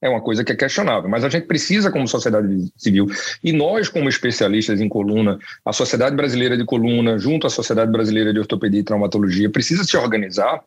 é 0.00 0.08
uma 0.08 0.20
coisa 0.20 0.42
que 0.44 0.52
é 0.52 0.56
questionável. 0.56 1.08
Mas 1.08 1.24
a 1.24 1.28
gente 1.28 1.46
precisa, 1.46 1.90
como 1.90 2.08
sociedade 2.08 2.48
civil, 2.76 3.06
e 3.44 3.52
nós, 3.52 3.88
como 3.88 4.08
especialistas 4.08 4.80
em 4.80 4.88
coluna, 4.88 5.38
a 5.64 5.72
Sociedade 5.72 6.16
Brasileira 6.16 6.56
de 6.56 6.64
Coluna, 6.64 7.18
junto 7.18 7.46
à 7.46 7.50
Sociedade 7.50 7.92
Brasileira 7.92 8.32
de 8.32 8.38
Ortopedia 8.38 8.80
e 8.80 8.84
Traumatologia, 8.84 9.50
precisa 9.50 9.84
se 9.84 9.96
organizar 9.96 10.62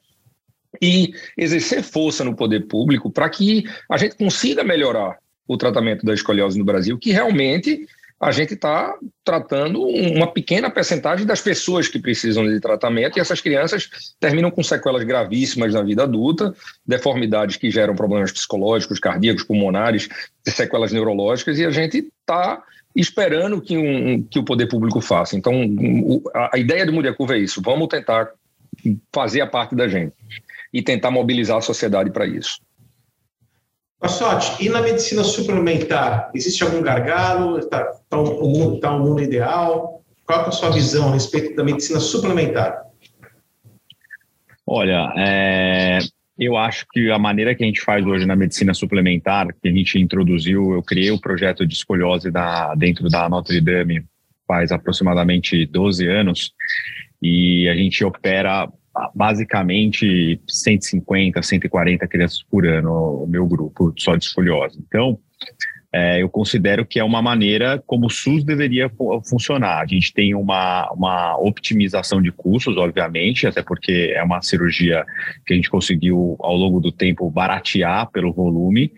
e 0.81 1.13
exercer 1.35 1.81
força 1.81 2.23
no 2.23 2.35
poder 2.35 2.67
público 2.67 3.09
para 3.11 3.27
que 3.29 3.63
a 3.89 3.97
gente 3.97 4.15
consiga 4.15 4.63
melhorar 4.63 5.17
o 5.47 5.57
tratamento 5.57 6.05
da 6.05 6.13
escoliose 6.13 6.59
no 6.59 6.63
Brasil, 6.63 6.97
que 6.99 7.11
realmente 7.11 7.87
a 8.19 8.31
gente 8.31 8.53
está 8.53 8.97
tratando 9.23 9.81
uma 9.81 10.27
pequena 10.27 10.69
percentagem 10.69 11.25
das 11.25 11.39
pessoas 11.39 11.87
que 11.87 11.99
precisam 11.99 12.45
de 12.45 12.59
tratamento 12.59 13.17
e 13.17 13.21
essas 13.21 13.39
crianças 13.39 13.89
terminam 14.19 14.51
com 14.51 14.61
sequelas 14.61 15.03
gravíssimas 15.03 15.73
na 15.73 15.81
vida 15.81 16.03
adulta, 16.03 16.53
deformidades 16.85 17.55
que 17.55 17.71
geram 17.71 17.95
problemas 17.95 18.31
psicológicos, 18.31 18.99
cardíacos, 18.99 19.43
pulmonares, 19.43 20.09
sequelas 20.45 20.91
neurológicas 20.91 21.57
e 21.59 21.65
a 21.65 21.71
gente 21.71 22.11
está 22.19 22.61
esperando 22.93 23.61
que, 23.61 23.77
um, 23.77 24.21
que 24.23 24.39
o 24.39 24.43
poder 24.43 24.67
público 24.67 24.99
faça. 24.99 25.37
Então, 25.37 25.53
a, 26.51 26.57
ideia 26.57 26.85
do 26.85 26.91
Mude 26.91 27.13
Curva 27.13 27.35
é 27.35 27.39
isso, 27.39 27.61
vamos 27.61 27.87
tentar 27.87 28.31
fazer 29.13 29.39
a 29.39 29.47
parte 29.47 29.75
da 29.75 29.87
gente 29.87 30.13
e 30.73 30.81
tentar 30.81 31.09
mobilizar 31.09 31.57
a 31.57 31.61
sociedade 31.61 32.11
para 32.11 32.25
isso. 32.25 32.59
Passotti, 33.99 34.65
e 34.65 34.69
na 34.69 34.81
medicina 34.81 35.23
suplementar, 35.23 36.31
existe 36.33 36.63
algum 36.63 36.81
gargalo? 36.81 37.59
Está 37.59 37.98
tá 38.09 38.19
um, 38.19 38.41
mundo, 38.41 38.79
tá 38.79 38.95
um 38.95 38.99
mundo 38.99 39.21
ideal? 39.21 40.03
Qual 40.25 40.45
é 40.45 40.47
a 40.47 40.51
sua 40.51 40.71
visão 40.71 41.09
a 41.09 41.13
respeito 41.13 41.55
da 41.55 41.63
medicina 41.63 41.99
suplementar? 41.99 42.83
Olha, 44.65 45.13
é, 45.17 45.99
eu 46.37 46.55
acho 46.55 46.85
que 46.91 47.09
a 47.09 47.17
maneira 47.17 47.55
que 47.55 47.63
a 47.63 47.67
gente 47.67 47.81
faz 47.81 48.05
hoje 48.05 48.25
na 48.25 48.35
medicina 48.35 48.73
suplementar, 48.73 49.47
que 49.47 49.67
a 49.67 49.71
gente 49.71 49.99
introduziu, 49.99 50.73
eu 50.73 50.83
criei 50.83 51.11
o 51.11 51.19
projeto 51.19 51.65
de 51.65 51.73
escoliose 51.73 52.31
da, 52.31 52.75
dentro 52.75 53.09
da 53.09 53.27
Notre 53.27 53.59
Dame 53.59 54.05
faz 54.47 54.71
aproximadamente 54.71 55.65
12 55.65 56.07
anos, 56.07 56.53
e 57.21 57.67
a 57.69 57.75
gente 57.75 58.03
opera 58.03 58.67
basicamente 59.13 60.41
150, 60.47 61.41
140 61.41 62.07
crianças 62.07 62.43
por 62.43 62.65
ano, 62.65 63.23
o 63.23 63.27
meu 63.27 63.45
grupo 63.45 63.93
só 63.97 64.15
de 64.15 64.25
escoliose. 64.25 64.79
Então, 64.87 65.19
é, 65.91 66.21
eu 66.21 66.29
considero 66.29 66.85
que 66.85 66.99
é 66.99 67.03
uma 67.03 67.21
maneira 67.21 67.81
como 67.85 68.05
o 68.05 68.09
SUS 68.09 68.43
deveria 68.43 68.91
funcionar. 69.27 69.81
A 69.81 69.85
gente 69.87 70.13
tem 70.13 70.35
uma, 70.35 70.89
uma 70.91 71.35
optimização 71.37 72.21
de 72.21 72.31
custos, 72.31 72.77
obviamente, 72.77 73.47
até 73.47 73.63
porque 73.63 74.13
é 74.15 74.23
uma 74.23 74.41
cirurgia 74.41 75.03
que 75.45 75.53
a 75.53 75.55
gente 75.55 75.69
conseguiu, 75.69 76.37
ao 76.39 76.55
longo 76.55 76.79
do 76.79 76.91
tempo, 76.91 77.29
baratear 77.31 78.07
pelo 78.11 78.31
volume. 78.31 78.91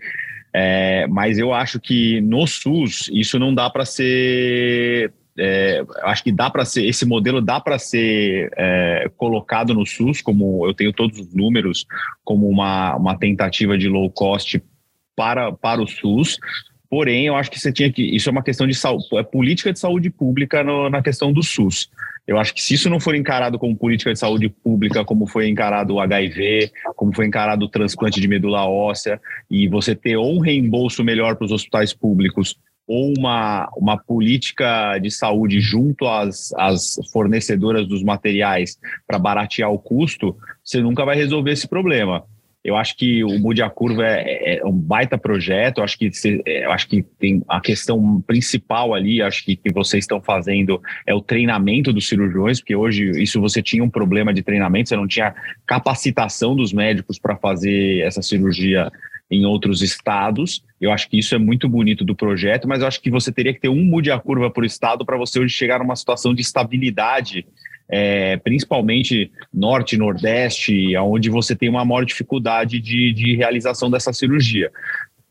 É, 0.53 1.07
mas 1.07 1.37
eu 1.37 1.53
acho 1.53 1.79
que 1.79 2.19
no 2.19 2.45
SUS 2.45 3.09
isso 3.13 3.39
não 3.39 3.55
dá 3.55 3.69
para 3.69 3.85
ser 3.85 5.13
é, 5.39 5.81
acho 6.03 6.21
que 6.25 6.31
dá 6.31 6.49
para 6.49 6.65
ser 6.65 6.85
esse 6.85 7.05
modelo 7.05 7.39
dá 7.39 7.57
para 7.57 7.79
ser 7.79 8.51
é, 8.57 9.09
colocado 9.15 9.73
no 9.73 9.85
SUS 9.85 10.21
como 10.21 10.67
eu 10.67 10.73
tenho 10.73 10.91
todos 10.91 11.17
os 11.17 11.33
números 11.33 11.85
como 12.21 12.49
uma, 12.49 12.97
uma 12.97 13.17
tentativa 13.17 13.77
de 13.77 13.87
low 13.87 14.11
cost 14.11 14.61
para, 15.15 15.53
para 15.53 15.81
o 15.81 15.87
SUS 15.87 16.37
porém 16.91 17.25
eu 17.25 17.35
acho 17.35 17.49
que 17.49 17.59
você 17.59 17.71
tinha 17.71 17.91
que 17.91 18.03
isso 18.03 18.29
é 18.29 18.31
uma 18.31 18.43
questão 18.43 18.67
de 18.67 18.75
saúde 18.75 19.07
é 19.13 19.23
política 19.23 19.73
de 19.73 19.79
saúde 19.79 20.11
pública 20.11 20.63
no, 20.63 20.89
na 20.89 21.01
questão 21.01 21.33
do 21.33 21.41
SUS 21.41 21.89
eu 22.27 22.37
acho 22.37 22.53
que 22.53 22.61
se 22.61 22.75
isso 22.75 22.89
não 22.89 22.99
for 22.99 23.15
encarado 23.15 23.57
como 23.57 23.75
política 23.75 24.13
de 24.13 24.19
saúde 24.19 24.47
pública, 24.47 25.03
como 25.03 25.25
foi 25.25 25.49
encarado 25.49 25.95
o 25.95 25.99
HIV, 25.99 26.71
como 26.95 27.13
foi 27.13 27.25
encarado 27.25 27.65
o 27.65 27.69
transplante 27.69 28.21
de 28.21 28.27
medula 28.27 28.65
óssea, 28.65 29.19
e 29.49 29.67
você 29.67 29.95
ter 29.95 30.17
ou 30.17 30.35
um 30.35 30.39
reembolso 30.39 31.03
melhor 31.03 31.35
para 31.35 31.45
os 31.45 31.51
hospitais 31.51 31.93
públicos 31.93 32.55
ou 32.87 33.13
uma, 33.17 33.69
uma 33.75 33.97
política 33.97 34.97
de 34.99 35.09
saúde 35.09 35.59
junto 35.59 36.07
às, 36.07 36.53
às 36.53 36.95
fornecedoras 37.11 37.87
dos 37.87 38.03
materiais 38.03 38.77
para 39.07 39.17
baratear 39.17 39.71
o 39.71 39.79
custo, 39.79 40.35
você 40.63 40.81
nunca 40.81 41.05
vai 41.05 41.15
resolver 41.15 41.51
esse 41.51 41.67
problema. 41.67 42.23
Eu 42.63 42.75
acho 42.75 42.95
que 42.95 43.23
o 43.23 43.39
Mude 43.39 43.61
a 43.63 43.69
Curva 43.69 44.05
é, 44.05 44.59
é 44.59 44.65
um 44.65 44.71
baita 44.71 45.17
projeto. 45.17 45.79
Eu 45.79 45.83
acho 45.83 45.97
que, 45.97 46.11
é, 46.45 46.65
eu 46.65 46.71
acho 46.71 46.87
que 46.87 47.01
tem 47.01 47.43
a 47.47 47.59
questão 47.59 48.21
principal 48.21 48.93
ali, 48.93 49.21
acho 49.21 49.43
que, 49.43 49.55
que 49.55 49.73
vocês 49.73 50.03
estão 50.03 50.21
fazendo 50.21 50.79
é 51.05 51.13
o 51.13 51.21
treinamento 51.21 51.91
dos 51.91 52.07
cirurgiões, 52.07 52.59
porque 52.59 52.75
hoje 52.75 53.11
isso 53.21 53.41
você 53.41 53.63
tinha 53.63 53.83
um 53.83 53.89
problema 53.89 54.31
de 54.33 54.43
treinamento, 54.43 54.89
você 54.89 54.95
não 54.95 55.07
tinha 55.07 55.33
capacitação 55.65 56.55
dos 56.55 56.71
médicos 56.71 57.17
para 57.17 57.35
fazer 57.35 58.01
essa 58.01 58.21
cirurgia 58.21 58.91
em 59.31 59.45
outros 59.45 59.81
estados. 59.81 60.63
Eu 60.79 60.91
acho 60.91 61.09
que 61.09 61.17
isso 61.17 61.33
é 61.33 61.37
muito 61.37 61.67
bonito 61.67 62.03
do 62.03 62.15
projeto, 62.15 62.67
mas 62.67 62.81
eu 62.81 62.87
acho 62.87 63.01
que 63.01 63.09
você 63.09 63.31
teria 63.31 63.53
que 63.53 63.61
ter 63.61 63.69
um 63.69 63.83
mude 63.83 64.11
a 64.11 64.19
curva 64.19 64.51
por 64.51 64.65
estado 64.65 65.05
para 65.05 65.17
você 65.17 65.39
hoje 65.39 65.53
chegar 65.53 65.79
numa 65.79 65.95
situação 65.95 66.33
de 66.33 66.41
estabilidade, 66.41 67.47
é, 67.91 68.37
principalmente 68.37 69.29
norte 69.53 69.97
nordeste, 69.97 70.95
onde 70.97 71.29
você 71.29 71.55
tem 71.55 71.69
uma 71.69 71.83
maior 71.83 72.05
dificuldade 72.05 72.79
de, 72.79 73.11
de 73.13 73.35
realização 73.35 73.91
dessa 73.91 74.13
cirurgia. 74.13 74.71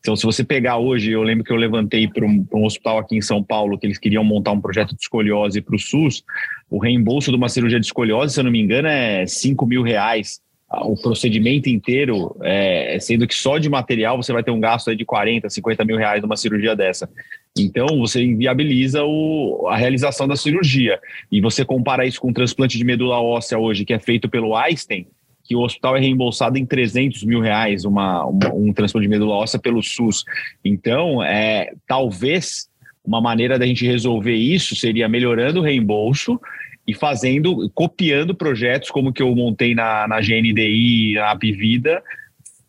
Então, 0.01 0.17
se 0.17 0.25
você 0.25 0.45
pegar 0.45 0.79
hoje, 0.79 1.11
eu 1.11 1.23
lembro 1.23 1.45
que 1.45 1.53
eu 1.53 1.57
levantei 1.57 2.07
para 2.09 2.25
um, 2.25 2.47
um, 2.55 2.65
hospital 2.65 2.99
aqui 2.99 3.17
em 3.17 3.21
São 3.21 3.43
Paulo 3.43 3.79
que 3.79 3.87
eles 3.87 3.99
queriam 3.99 4.25
montar 4.25 4.53
um 4.53 4.61
projeto 4.61 4.95
de 4.95 5.01
escoliose 5.03 5.61
para 5.61 5.77
o 5.77 5.79
SUS. 5.79 6.23
O 6.71 6.79
reembolso 6.79 7.31
de 7.31 7.37
uma 7.37 7.49
cirurgia 7.49 7.81
de 7.81 7.87
escoliose, 7.87 8.33
se 8.33 8.41
eu 8.41 8.45
não 8.45 8.51
me 8.51 8.61
engano, 8.61 8.89
é 8.89 9.27
5 9.27 9.67
mil 9.67 9.83
reais 9.83 10.41
o 10.71 10.95
procedimento 10.95 11.69
inteiro, 11.69 12.37
é, 12.43 12.97
sendo 13.01 13.27
que 13.27 13.35
só 13.35 13.59
de 13.59 13.69
material 13.69 14.17
você 14.17 14.33
vai 14.33 14.43
ter 14.43 14.53
um 14.53 14.61
gasto 14.61 14.95
de 14.95 15.05
40, 15.05 15.51
50 15.51 15.85
mil 15.85 15.97
reais 15.97 16.23
numa 16.23 16.37
cirurgia 16.37 16.77
dessa. 16.77 17.11
Então, 17.59 17.87
você 17.99 18.23
inviabiliza 18.23 19.03
o, 19.05 19.67
a 19.69 19.77
realização 19.77 20.29
da 20.29 20.37
cirurgia. 20.37 21.01
E 21.31 21.41
você 21.41 21.65
compara 21.65 22.07
isso 22.07 22.21
com 22.21 22.31
o 22.31 22.35
transplante 22.35 22.79
de 22.79 22.85
medula 22.85 23.21
óssea 23.21 23.59
hoje, 23.59 23.85
que 23.85 23.93
é 23.93 23.99
feito 23.99 24.29
pelo 24.29 24.57
Einstein, 24.57 25.07
que 25.45 25.57
o 25.57 25.61
hospital 25.61 25.97
é 25.97 26.01
reembolsado 26.01 26.59
em 26.59 26.65
300 26.65 27.25
mil 27.25 27.41
reais 27.41 27.85
uma, 27.85 28.25
uma 28.25 28.55
um 28.55 28.73
transplante 28.73 29.07
de 29.07 29.11
medula 29.11 29.35
óssea 29.35 29.59
pelo 29.59 29.83
SUS. 29.83 30.25
Então, 30.65 31.23
é, 31.23 31.73
talvez 31.87 32.69
uma 33.05 33.21
maneira 33.21 33.59
da 33.59 33.67
gente 33.67 33.85
resolver 33.85 34.35
isso 34.35 34.77
seria 34.77 35.09
melhorando 35.09 35.61
o 35.61 35.63
reembolso 35.63 36.41
e 36.87 36.95
fazendo, 36.95 37.69
copiando 37.75 38.35
projetos 38.35 38.91
como 38.91 39.13
que 39.13 39.23
eu 39.23 39.35
montei 39.35 39.75
na, 39.75 40.07
na 40.07 40.21
GNDI, 40.21 41.15
na 41.15 41.33
Apivida, 41.33 42.03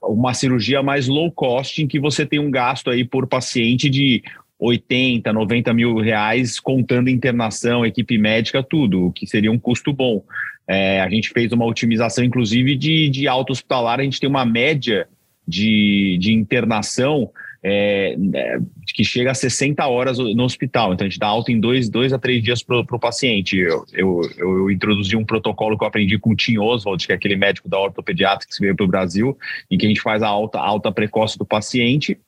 uma 0.01 0.33
cirurgia 0.33 0.81
mais 0.81 1.07
low 1.07 1.31
cost, 1.31 1.81
em 1.81 1.87
que 1.87 1.99
você 1.99 2.25
tem 2.25 2.39
um 2.39 2.49
gasto 2.49 2.89
aí 2.89 3.05
por 3.05 3.27
paciente 3.27 3.89
de 3.89 4.23
80, 4.61 5.33
90 5.33 5.73
mil 5.73 5.95
reais, 5.97 6.59
contando 6.59 7.09
internação, 7.09 7.83
equipe 7.83 8.15
médica, 8.19 8.61
tudo, 8.61 9.07
o 9.07 9.11
que 9.11 9.25
seria 9.25 9.51
um 9.51 9.57
custo 9.57 9.91
bom. 9.91 10.23
É, 10.67 11.01
a 11.01 11.09
gente 11.09 11.29
fez 11.29 11.51
uma 11.51 11.65
otimização, 11.65 12.23
inclusive, 12.23 12.75
de, 12.75 13.09
de 13.09 13.27
alto 13.27 13.51
hospitalar, 13.51 13.99
a 13.99 14.03
gente 14.03 14.19
tem 14.19 14.29
uma 14.29 14.45
média 14.45 15.07
de, 15.47 16.15
de 16.21 16.31
internação 16.31 17.31
é, 17.63 18.15
é, 18.35 18.59
que 18.93 19.03
chega 19.03 19.31
a 19.31 19.35
60 19.35 19.85
horas 19.87 20.19
no 20.19 20.43
hospital. 20.43 20.93
Então, 20.93 21.07
a 21.07 21.09
gente 21.09 21.19
dá 21.19 21.27
alta 21.27 21.51
em 21.51 21.59
dois, 21.59 21.89
dois 21.89 22.13
a 22.13 22.19
três 22.19 22.43
dias 22.43 22.61
para 22.61 22.79
o 22.79 22.99
paciente. 22.99 23.57
Eu, 23.57 23.83
eu, 23.91 24.21
eu, 24.37 24.69
introduzi 24.69 25.15
um 25.15 25.25
protocolo 25.25 25.75
que 25.75 25.83
eu 25.83 25.87
aprendi 25.87 26.19
com 26.19 26.31
o 26.31 26.35
Tim 26.35 26.59
Oswald, 26.59 27.05
que 27.05 27.11
é 27.11 27.15
aquele 27.15 27.35
médico 27.35 27.67
da 27.67 27.79
ortopediatra 27.79 28.47
que 28.47 28.61
veio 28.61 28.75
para 28.75 28.85
o 28.85 28.89
Brasil, 28.89 29.35
em 29.71 29.77
que 29.77 29.87
a 29.87 29.89
gente 29.89 30.01
faz 30.01 30.21
a 30.21 30.27
alta, 30.27 30.59
alta 30.59 30.91
precoce 30.91 31.35
do 31.37 31.45
paciente 31.45 32.19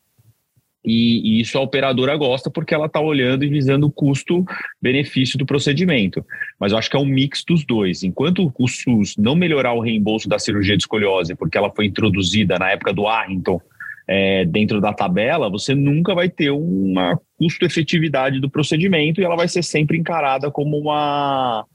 e, 0.86 1.38
e, 1.38 1.42
isso 1.42 1.58
a 1.58 1.62
operadora 1.62 2.16
gosta 2.18 2.50
porque 2.50 2.74
ela 2.74 2.88
está 2.88 3.00
olhando 3.00 3.44
e 3.44 3.50
visando 3.50 3.88
o 3.88 3.92
custo-benefício 3.92 5.38
do 5.38 5.46
procedimento. 5.46 6.26
Mas 6.60 6.72
eu 6.72 6.78
acho 6.78 6.90
que 6.90 6.98
é 6.98 7.00
um 7.00 7.06
mix 7.06 7.44
dos 7.46 7.66
dois. 7.66 8.04
Enquanto 8.04 8.54
o 8.58 8.68
SUS 8.68 9.16
não 9.18 9.36
melhorar 9.36 9.74
o 9.74 9.80
reembolso 9.80 10.28
da 10.28 10.38
cirurgia 10.40 10.76
de 10.76 10.84
escoliose, 10.84 11.36
porque 11.36 11.58
ela 11.58 11.72
foi 11.74 11.86
introduzida 11.86 12.60
na 12.60 12.72
época 12.72 12.94
do 12.94 13.08
Arrington 13.08 13.62
é, 14.08 14.46
dentro 14.46 14.82
da 14.82 14.94
tabela, 14.94 15.50
você 15.50 15.74
nunca 15.74 16.14
vai 16.14 16.30
ter 16.30 16.52
uma 16.52 17.18
custo-efetividade 17.38 18.40
do 18.40 18.50
procedimento 18.50 19.22
e 19.22 19.24
ela 19.24 19.36
vai 19.36 19.48
ser 19.48 19.64
sempre 19.64 19.98
encarada 19.98 20.52
como 20.52 20.78
uma 20.78 21.66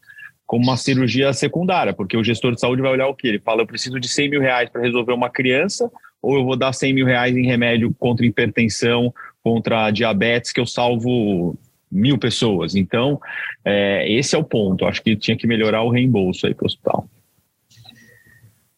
como 0.47 0.65
uma 0.65 0.79
cirurgia 0.79 1.31
secundária, 1.35 1.93
porque 1.93 2.17
o 2.17 2.25
gestor 2.25 2.55
de 2.55 2.61
saúde 2.61 2.81
vai 2.81 2.91
olhar 2.91 3.07
o 3.07 3.15
que? 3.15 3.29
Ele 3.29 3.39
fala, 3.39 3.61
eu 3.61 3.67
preciso 3.67 4.01
de 4.01 4.09
100 4.09 4.31
mil 4.31 4.41
reais 4.41 4.71
para 4.71 4.81
resolver 4.81 5.13
uma 5.13 5.29
criança, 5.29 5.91
ou 6.23 6.37
eu 6.37 6.45
vou 6.45 6.57
dar 6.57 6.73
100 6.73 6.93
mil 6.93 7.07
reais 7.07 7.37
em 7.37 7.47
remédio 7.47 7.95
contra 7.99 8.27
hipertensão, 8.27 9.13
contra 9.43 9.91
diabetes, 9.91 10.53
que 10.53 10.61
eu 10.61 10.67
salvo 10.67 11.57
mil 11.91 12.19
pessoas. 12.19 12.75
Então, 12.75 13.21
é, 13.65 14.11
esse 14.11 14.35
é 14.35 14.39
o 14.39 14.45
ponto. 14.45 14.85
Acho 14.85 15.03
que 15.03 15.17
tinha 15.17 15.37
que 15.37 15.47
melhorar 15.47 15.83
o 15.83 15.91
reembolso 15.91 16.47
aí 16.47 16.55
para 16.55 16.65
o 16.65 16.67
hospital. 16.67 17.09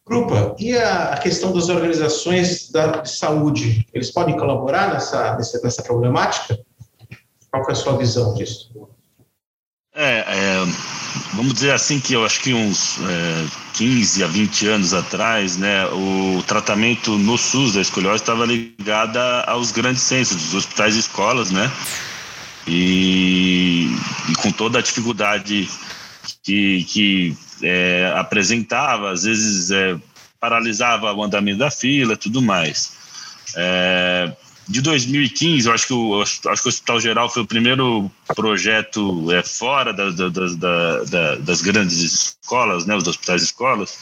Grupa, 0.06 0.56
e 0.58 0.76
a 0.76 1.16
questão 1.18 1.52
das 1.52 1.68
organizações 1.68 2.70
da 2.70 3.04
saúde? 3.04 3.86
Eles 3.94 4.10
podem 4.10 4.36
colaborar 4.36 4.92
nessa, 4.92 5.36
nessa, 5.36 5.60
nessa 5.62 5.82
problemática? 5.82 6.58
Qual 7.50 7.68
é 7.68 7.72
a 7.72 7.74
sua 7.76 7.96
visão 7.96 8.34
disso? 8.34 8.72
É, 9.94 10.18
é, 10.18 10.64
vamos 11.34 11.54
dizer 11.54 11.72
assim 11.72 12.00
que 12.00 12.14
eu 12.14 12.24
acho 12.24 12.40
que 12.40 12.52
uns 12.52 12.98
é, 12.98 13.46
15 13.74 14.24
a 14.24 14.26
20 14.26 14.66
anos 14.68 14.94
atrás, 14.94 15.56
né, 15.56 15.86
o 15.86 16.42
tratamento 16.46 17.16
no 17.18 17.36
SUS 17.38 17.74
da 17.74 17.80
escoliose 17.80 18.22
estava 18.22 18.44
ligado 18.44 19.16
aos 19.46 19.72
grandes 19.72 20.02
centros, 20.02 20.48
os 20.48 20.54
hospitais 20.54 20.96
e 20.96 21.00
escolas, 21.00 21.50
né, 21.50 21.70
e, 22.66 23.88
e 24.28 24.34
com 24.36 24.50
toda 24.52 24.78
a 24.78 24.82
dificuldade 24.82 25.68
que, 26.42 26.84
que 26.84 27.36
é, 27.62 28.12
apresentava, 28.16 29.10
às 29.10 29.24
vezes 29.24 29.70
é, 29.70 29.96
paralisava 30.38 31.12
o 31.12 31.22
andamento 31.22 31.58
da 31.58 31.70
fila, 31.70 32.16
tudo 32.16 32.40
mais. 32.40 32.92
É, 33.56 34.32
de 34.70 34.80
2015, 34.82 35.66
eu 35.66 35.74
acho 35.74 35.86
que 35.88 35.92
o, 35.92 36.22
acho 36.22 36.40
que 36.40 36.48
o 36.48 36.68
Hospital 36.68 37.00
Geral 37.00 37.28
foi 37.28 37.42
o 37.42 37.46
primeiro 37.46 38.08
projeto 38.36 39.30
é, 39.32 39.42
fora 39.42 39.92
da, 39.92 40.10
da, 40.10 40.28
da, 40.28 41.34
das 41.36 41.60
grandes 41.60 41.98
escolas, 41.98 42.86
né, 42.86 42.94
os 42.94 43.08
hospitais 43.08 43.42
escolas, 43.42 43.98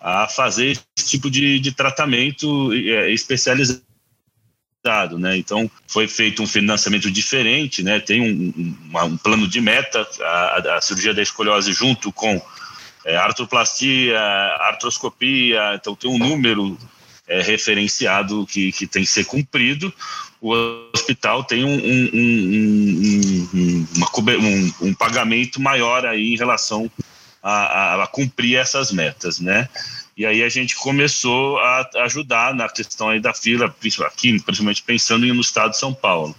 a 0.00 0.28
fazer 0.28 0.78
esse 0.96 1.08
tipo 1.08 1.28
de, 1.28 1.58
de 1.58 1.72
tratamento 1.72 2.72
é, 2.72 3.10
especializado. 3.10 3.82
Né? 5.18 5.36
Então, 5.36 5.68
foi 5.88 6.06
feito 6.06 6.40
um 6.40 6.46
financiamento 6.46 7.10
diferente, 7.10 7.82
né? 7.82 7.98
tem 7.98 8.20
um, 8.20 8.52
um, 8.96 9.04
um 9.04 9.16
plano 9.16 9.48
de 9.48 9.60
meta, 9.60 10.06
a, 10.20 10.76
a 10.76 10.80
cirurgia 10.80 11.12
da 11.12 11.22
escoliose 11.22 11.72
junto 11.72 12.12
com 12.12 12.40
é, 13.04 13.16
artroplastia, 13.16 14.20
artroscopia, 14.60 15.74
então 15.74 15.96
tem 15.96 16.08
um 16.08 16.18
número 16.18 16.78
é, 17.32 17.40
referenciado 17.40 18.46
que, 18.46 18.70
que 18.72 18.86
tem 18.86 19.02
que 19.02 19.08
ser 19.08 19.24
cumprido. 19.24 19.92
O 20.40 20.52
hospital 20.94 21.42
tem 21.44 21.64
um, 21.64 21.74
um, 21.74 23.48
um, 23.54 24.72
um 24.88 24.94
pagamento 24.94 25.60
maior 25.60 26.04
aí 26.04 26.34
em 26.34 26.36
relação 26.36 26.90
a, 27.42 27.52
a, 27.52 28.04
a, 28.04 28.06
cumprir 28.06 28.56
essas 28.56 28.92
metas, 28.92 29.40
né? 29.40 29.68
E 30.14 30.26
aí 30.26 30.42
a 30.42 30.48
gente 30.48 30.76
começou 30.76 31.58
a 31.58 31.88
ajudar 32.04 32.54
na 32.54 32.68
questão 32.68 33.08
aí 33.08 33.18
da 33.18 33.32
fila, 33.32 33.74
aqui, 34.06 34.38
principalmente 34.42 34.82
pensando 34.82 35.24
no 35.26 35.40
estado 35.40 35.70
de 35.70 35.78
São 35.78 35.94
Paulo. 35.94 36.36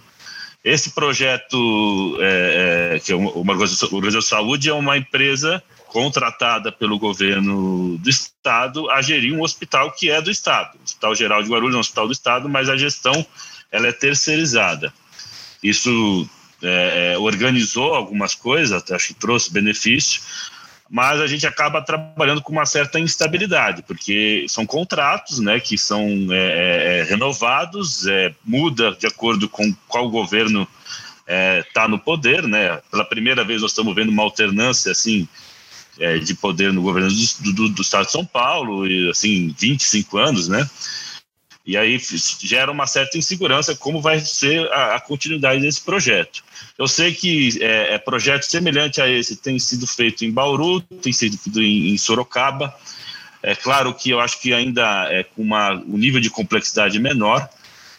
Esse 0.62 0.90
projeto, 0.90 2.16
é, 2.20 2.94
é, 2.94 3.00
que 3.00 3.10
é 3.10 3.16
uma 3.16 3.36
organização 3.36 4.00
de 4.00 4.22
saúde, 4.22 4.68
é 4.68 4.72
uma 4.72 4.96
empresa 4.96 5.62
contratada 5.94 6.72
pelo 6.72 6.98
governo 6.98 7.96
do 7.98 8.10
estado 8.10 8.90
a 8.90 9.00
gerir 9.00 9.32
um 9.32 9.42
hospital 9.42 9.92
que 9.92 10.10
é 10.10 10.20
do 10.20 10.28
estado. 10.28 10.76
O 10.76 10.82
Hospital 10.82 11.14
Geral 11.14 11.40
de 11.40 11.48
Guarulhos 11.48 11.76
é 11.76 11.78
um 11.78 11.80
hospital 11.80 12.08
do 12.08 12.12
estado, 12.12 12.48
mas 12.48 12.68
a 12.68 12.76
gestão 12.76 13.24
ela 13.70 13.86
é 13.86 13.92
terceirizada. 13.92 14.92
Isso 15.62 16.28
é, 16.60 17.12
é 17.12 17.18
organizou 17.18 17.94
algumas 17.94 18.34
coisas, 18.34 18.90
acho 18.90 19.06
que 19.06 19.14
trouxe 19.14 19.52
benefício, 19.52 20.20
mas 20.90 21.20
a 21.20 21.28
gente 21.28 21.46
acaba 21.46 21.80
trabalhando 21.80 22.42
com 22.42 22.50
uma 22.50 22.66
certa 22.66 22.98
instabilidade, 22.98 23.84
porque 23.84 24.46
são 24.48 24.66
contratos 24.66 25.38
né, 25.38 25.60
que 25.60 25.78
são 25.78 26.26
é, 26.32 26.34
é, 26.34 26.98
é 26.98 27.02
renovados, 27.04 28.04
é, 28.08 28.34
muda 28.44 28.96
de 28.98 29.06
acordo 29.06 29.48
com 29.48 29.72
qual 29.86 30.10
governo 30.10 30.66
está 31.68 31.86
no 31.86 32.00
poder. 32.00 32.42
Né? 32.48 32.80
Pela 32.90 33.04
primeira 33.04 33.44
vez 33.44 33.62
nós 33.62 33.70
estamos 33.70 33.94
vendo 33.94 34.08
uma 34.08 34.24
alternância 34.24 34.90
assim 34.90 35.28
é, 35.98 36.18
de 36.18 36.34
poder 36.34 36.72
no 36.72 36.82
governo 36.82 37.08
do, 37.08 37.52
do, 37.52 37.68
do, 37.68 37.82
estado 37.82 38.06
de 38.06 38.12
São 38.12 38.24
Paulo, 38.24 38.86
e 38.86 39.10
assim, 39.10 39.54
25 39.58 40.18
anos, 40.18 40.48
né? 40.48 40.68
E 41.66 41.78
aí 41.78 41.98
gera 42.40 42.70
uma 42.70 42.86
certa 42.86 43.16
insegurança 43.16 43.74
como 43.74 44.00
vai 44.00 44.20
ser 44.20 44.70
a, 44.70 44.96
a 44.96 45.00
continuidade 45.00 45.62
desse 45.62 45.80
projeto. 45.80 46.44
Eu 46.78 46.86
sei 46.86 47.14
que 47.14 47.62
é, 47.62 47.94
é, 47.94 47.98
projeto 47.98 48.42
semelhante 48.42 49.00
a 49.00 49.08
esse 49.08 49.36
tem 49.36 49.58
sido 49.58 49.86
feito 49.86 50.24
em 50.24 50.30
Bauru, 50.30 50.80
tem 50.80 51.12
sido 51.12 51.38
feito 51.38 51.62
em, 51.62 51.94
em 51.94 51.96
Sorocaba. 51.96 52.74
É 53.42 53.54
claro 53.54 53.94
que 53.94 54.10
eu 54.10 54.20
acho 54.20 54.40
que 54.40 54.52
ainda 54.52 55.08
é 55.10 55.22
com 55.22 55.42
uma, 55.42 55.72
um 55.72 55.96
nível 55.96 56.20
de 56.20 56.28
complexidade 56.28 56.98
menor 56.98 57.48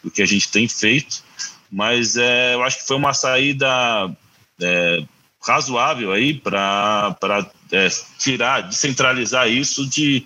do 0.04 0.12
que 0.12 0.22
a 0.22 0.26
gente 0.26 0.50
tem 0.50 0.68
feito, 0.68 1.24
mas 1.72 2.18
é, 2.18 2.54
eu 2.54 2.64
acho 2.64 2.80
que 2.80 2.88
foi 2.88 2.98
uma 2.98 3.14
saída 3.14 3.68
é, 4.62 5.04
razoável 5.46 6.12
aí 6.12 6.34
para 6.34 7.16
é, 7.72 7.88
tirar, 8.18 8.62
descentralizar 8.62 9.48
isso 9.48 9.86
de 9.86 10.26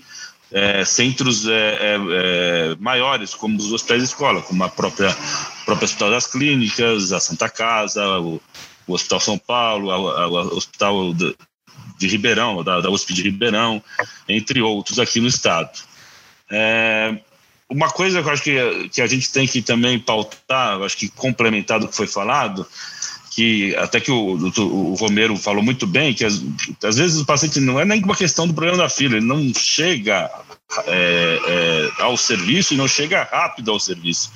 é, 0.51 0.84
centros 0.84 1.47
é, 1.47 1.51
é, 1.51 1.95
é, 1.95 2.75
maiores, 2.79 3.36
como 3.36 3.58
os 3.58 3.71
hospitais 3.71 4.01
de 4.01 4.08
escola, 4.08 4.41
como 4.41 4.63
a 4.63 4.69
própria, 4.69 5.15
própria 5.65 5.86
Hospital 5.86 6.12
das 6.12 6.27
Clínicas, 6.27 7.12
a 7.12 7.19
Santa 7.19 7.49
Casa, 7.49 8.19
o, 8.19 8.41
o 8.88 8.93
Hospital 8.93 9.19
São 9.19 9.38
Paulo, 9.38 9.89
o 9.89 10.55
Hospital 10.55 11.13
de, 11.13 11.36
de 11.97 12.08
Ribeirão, 12.08 12.63
da, 12.63 12.82
da 12.82 12.89
USP 12.89 13.13
de 13.13 13.21
Ribeirão, 13.21 13.84
entre 14.27 14.62
outros 14.62 14.99
aqui 14.99 15.19
no 15.19 15.27
estado. 15.27 15.77
É, 16.49 17.15
uma 17.69 17.89
coisa 17.91 18.23
que 18.23 18.27
eu 18.27 18.34
acho 18.34 18.43
que, 18.43 18.89
que 18.89 19.01
a 19.01 19.08
gente 19.08 19.32
tem 19.32 19.47
que 19.47 19.62
também 19.62 19.99
pautar, 19.99 20.82
acho 20.82 20.97
que 20.97 21.10
complementar 21.10 21.79
do 21.79 21.88
que 21.88 21.95
foi 21.95 22.08
falado, 22.08 22.65
que 23.39 23.73
até 23.78 24.02
que 24.02 24.12
o, 24.12 24.34
o, 24.36 24.95
Romero 24.95 25.38
falou 25.38 25.63
muito 25.63 25.88
bem, 25.88 26.13
que 26.13 26.25
às, 26.25 26.41
vezes 26.97 27.21
o 27.21 27.25
paciente 27.25 27.62
não 27.62 27.80
é 27.80 27.86
nem 27.86 28.04
uma 28.04 28.15
questão 28.15 28.45
do 28.45 28.54
problema 28.54 28.78
da 28.78 28.89
fila, 28.89 29.15
ele 29.15 29.25
não 29.25 29.54
chega 29.54 30.30
é, 30.88 31.39
é, 31.47 32.04
ao 32.04 32.17
serviço 32.17 32.73
e 32.73 32.78
não 32.78 32.86
chega 32.86 33.23
rápido 33.23 33.71
ao 33.71 33.80
serviço. 33.80 34.30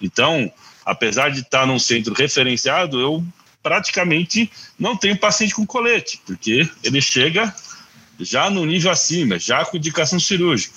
Então, 0.00 0.50
apesar 0.84 1.30
de 1.30 1.42
estar 1.42 1.68
num 1.68 1.78
centro 1.78 2.12
referenciado, 2.12 3.00
eu 3.00 3.24
praticamente 3.62 4.50
não 4.76 4.96
tenho 4.96 5.16
paciente 5.16 5.54
com 5.54 5.64
colete, 5.64 6.20
porque 6.26 6.68
ele 6.82 7.00
chega 7.00 7.54
já 8.18 8.50
no 8.50 8.66
nível 8.66 8.90
acima, 8.90 9.38
já 9.38 9.64
com 9.64 9.76
indicação 9.76 10.18
cirúrgica. 10.18 10.74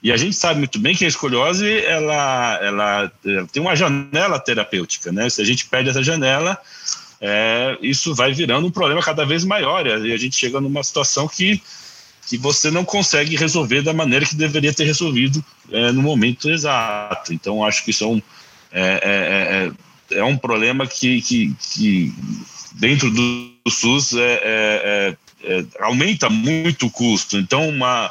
E 0.00 0.12
a 0.12 0.16
gente 0.16 0.36
sabe 0.36 0.60
muito 0.60 0.78
bem 0.78 0.94
que 0.94 1.04
a 1.04 1.08
escoliose 1.08 1.80
ela, 1.80 2.60
ela, 2.62 3.12
ela 3.24 3.46
tem 3.48 3.60
uma 3.60 3.74
janela 3.74 4.38
terapêutica, 4.38 5.10
né? 5.10 5.28
Se 5.28 5.42
a 5.42 5.44
gente 5.44 5.66
perde 5.66 5.90
essa 5.90 6.04
janela, 6.04 6.56
é, 7.20 7.78
isso 7.80 8.14
vai 8.14 8.32
virando 8.32 8.66
um 8.66 8.70
problema 8.70 9.02
cada 9.02 9.24
vez 9.24 9.44
maior 9.44 9.86
e 9.86 10.12
a 10.12 10.16
gente 10.16 10.36
chega 10.36 10.60
numa 10.60 10.82
situação 10.82 11.26
que, 11.26 11.62
que 12.26 12.36
você 12.36 12.70
não 12.70 12.84
consegue 12.84 13.36
resolver 13.36 13.82
da 13.82 13.92
maneira 13.92 14.26
que 14.26 14.34
deveria 14.34 14.72
ter 14.72 14.84
resolvido 14.84 15.42
é, 15.70 15.92
no 15.92 16.02
momento 16.02 16.50
exato. 16.50 17.32
Então, 17.32 17.64
acho 17.64 17.84
que 17.84 17.90
isso 17.90 18.04
é 18.04 18.06
um, 18.06 18.22
é, 18.72 19.72
é, 20.12 20.16
é, 20.16 20.18
é 20.18 20.24
um 20.24 20.36
problema 20.36 20.86
que, 20.86 21.22
que, 21.22 21.56
que 21.58 22.14
dentro 22.74 23.10
do 23.10 23.50
SUS 23.68 24.12
é, 24.14 25.16
é, 25.42 25.64
aumenta 25.80 26.28
muito 26.28 26.86
o 26.86 26.90
custo. 26.90 27.38
Então, 27.38 27.68
uma, 27.68 28.10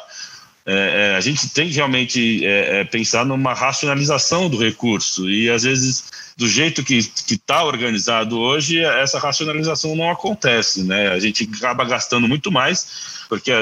é, 0.68 1.12
é, 1.12 1.16
a 1.16 1.20
gente 1.20 1.48
tem 1.50 1.68
que 1.68 1.74
realmente 1.76 2.44
é, 2.44 2.80
é, 2.80 2.84
pensar 2.84 3.24
numa 3.24 3.54
racionalização 3.54 4.50
do 4.50 4.58
recurso 4.58 5.30
e 5.30 5.48
às 5.48 5.62
vezes 5.62 6.04
do 6.36 6.48
jeito 6.48 6.82
que 6.82 6.98
está 6.98 7.62
organizado 7.62 8.36
hoje 8.36 8.80
essa 8.84 9.18
racionalização 9.18 9.94
não 9.94 10.10
acontece, 10.10 10.82
né? 10.82 11.08
A 11.08 11.20
gente 11.20 11.48
acaba 11.56 11.84
gastando 11.84 12.26
muito 12.26 12.50
mais 12.50 13.16
porque 13.28 13.52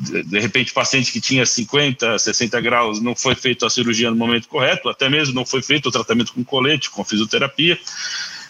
de 0.00 0.40
repente 0.40 0.72
o 0.72 0.74
paciente 0.74 1.12
que 1.12 1.20
tinha 1.20 1.44
50, 1.44 2.18
60 2.18 2.60
graus 2.62 3.02
não 3.02 3.14
foi 3.14 3.34
feito 3.34 3.66
a 3.66 3.70
cirurgia 3.70 4.10
no 4.10 4.16
momento 4.16 4.48
correto, 4.48 4.88
até 4.88 5.10
mesmo 5.10 5.34
não 5.34 5.44
foi 5.44 5.60
feito 5.62 5.90
o 5.90 5.92
tratamento 5.92 6.32
com 6.32 6.42
colete, 6.42 6.90
com 6.90 7.04
fisioterapia. 7.04 7.78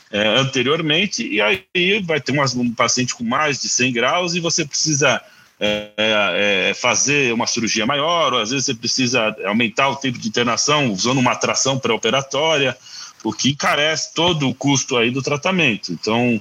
É, 0.08 0.38
anteriormente, 0.38 1.26
e 1.26 1.40
aí 1.40 2.00
vai 2.04 2.20
ter 2.20 2.32
um 2.32 2.72
paciente 2.72 3.12
com 3.12 3.24
mais 3.24 3.60
de 3.60 3.68
100 3.68 3.92
graus 3.92 4.34
e 4.36 4.40
você 4.40 4.64
precisa 4.64 5.20
é, 5.58 5.90
é, 5.96 6.70
é, 6.70 6.74
fazer 6.74 7.32
uma 7.32 7.46
cirurgia 7.46 7.86
maior, 7.86 8.34
ou 8.34 8.40
às 8.40 8.50
vezes 8.50 8.66
você 8.66 8.74
precisa 8.74 9.34
aumentar 9.46 9.88
o 9.88 9.96
tempo 9.96 10.18
de 10.18 10.28
internação 10.28 10.92
usando 10.92 11.18
uma 11.18 11.34
tração 11.34 11.78
pré-operatória, 11.78 12.76
o 13.24 13.32
que 13.32 13.50
encarece 13.50 14.12
todo 14.12 14.48
o 14.48 14.54
custo 14.54 14.96
aí 14.96 15.10
do 15.10 15.22
tratamento. 15.22 15.92
Então, 15.92 16.40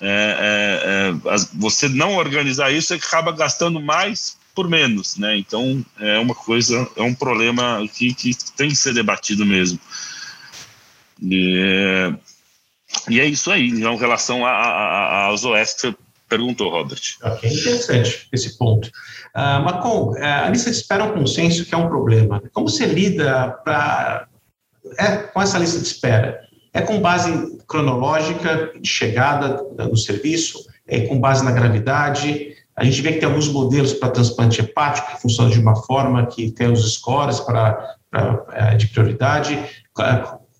é, 0.00 0.38
é, 0.40 1.34
é 1.34 1.36
você 1.54 1.88
não 1.88 2.14
organizar 2.14 2.72
isso, 2.72 2.88
você 2.88 2.94
acaba 2.94 3.32
gastando 3.32 3.80
mais 3.80 4.36
por 4.54 4.68
menos, 4.68 5.16
né? 5.16 5.36
Então, 5.36 5.84
é 5.98 6.16
uma 6.20 6.34
coisa, 6.34 6.88
é 6.96 7.02
um 7.02 7.14
problema 7.14 7.84
que, 7.92 8.14
que 8.14 8.36
tem 8.56 8.68
que 8.68 8.76
ser 8.76 8.94
debatido 8.94 9.44
mesmo. 9.44 9.80
E, 11.20 12.14
e 13.08 13.18
é 13.18 13.26
isso 13.26 13.50
aí, 13.50 13.68
em 13.68 13.96
relação 13.96 14.46
aos 14.46 15.44
OS 15.44 15.74
que 15.74 15.80
você 15.80 15.96
perguntou, 16.36 16.70
Robert. 16.70 17.00
Ok, 17.22 17.50
interessante 17.50 18.28
esse 18.32 18.58
ponto. 18.58 18.88
Uh, 19.34 19.64
Macon, 19.64 20.12
uh, 20.12 20.44
a 20.44 20.48
lista 20.48 20.70
de 20.70 20.76
espera 20.76 21.04
é 21.04 21.06
um 21.06 21.14
consenso 21.14 21.64
que 21.64 21.74
é 21.74 21.78
um 21.78 21.88
problema. 21.88 22.42
Como 22.52 22.68
você 22.68 22.86
lida 22.86 23.50
pra, 23.64 24.26
é, 24.98 25.16
com 25.16 25.40
essa 25.40 25.58
lista 25.58 25.78
de 25.78 25.86
espera? 25.86 26.40
É 26.72 26.80
com 26.80 27.00
base 27.00 27.58
cronológica 27.68 28.72
de 28.80 28.88
chegada 28.88 29.62
no 29.78 29.96
serviço? 29.96 30.66
É 30.86 31.00
com 31.06 31.20
base 31.20 31.44
na 31.44 31.52
gravidade? 31.52 32.54
A 32.76 32.82
gente 32.82 33.00
vê 33.00 33.12
que 33.12 33.20
tem 33.20 33.28
alguns 33.28 33.48
modelos 33.48 33.92
para 33.92 34.10
transplante 34.10 34.60
hepático 34.60 35.12
que 35.12 35.22
funcionam 35.22 35.52
de 35.52 35.60
uma 35.60 35.76
forma 35.76 36.26
que 36.26 36.50
tem 36.50 36.70
os 36.70 36.94
scores 36.94 37.38
para, 37.38 37.96
é, 38.52 38.74
de 38.74 38.88
prioridade. 38.88 39.56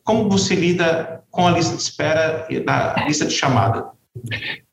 Como 0.04 0.28
você 0.30 0.54
lida 0.54 1.24
com 1.30 1.48
a 1.48 1.50
lista 1.50 1.74
de 1.74 1.82
espera 1.82 2.46
e 2.48 2.60
na 2.60 2.94
lista 3.06 3.26
de 3.26 3.34
chamada? 3.34 3.86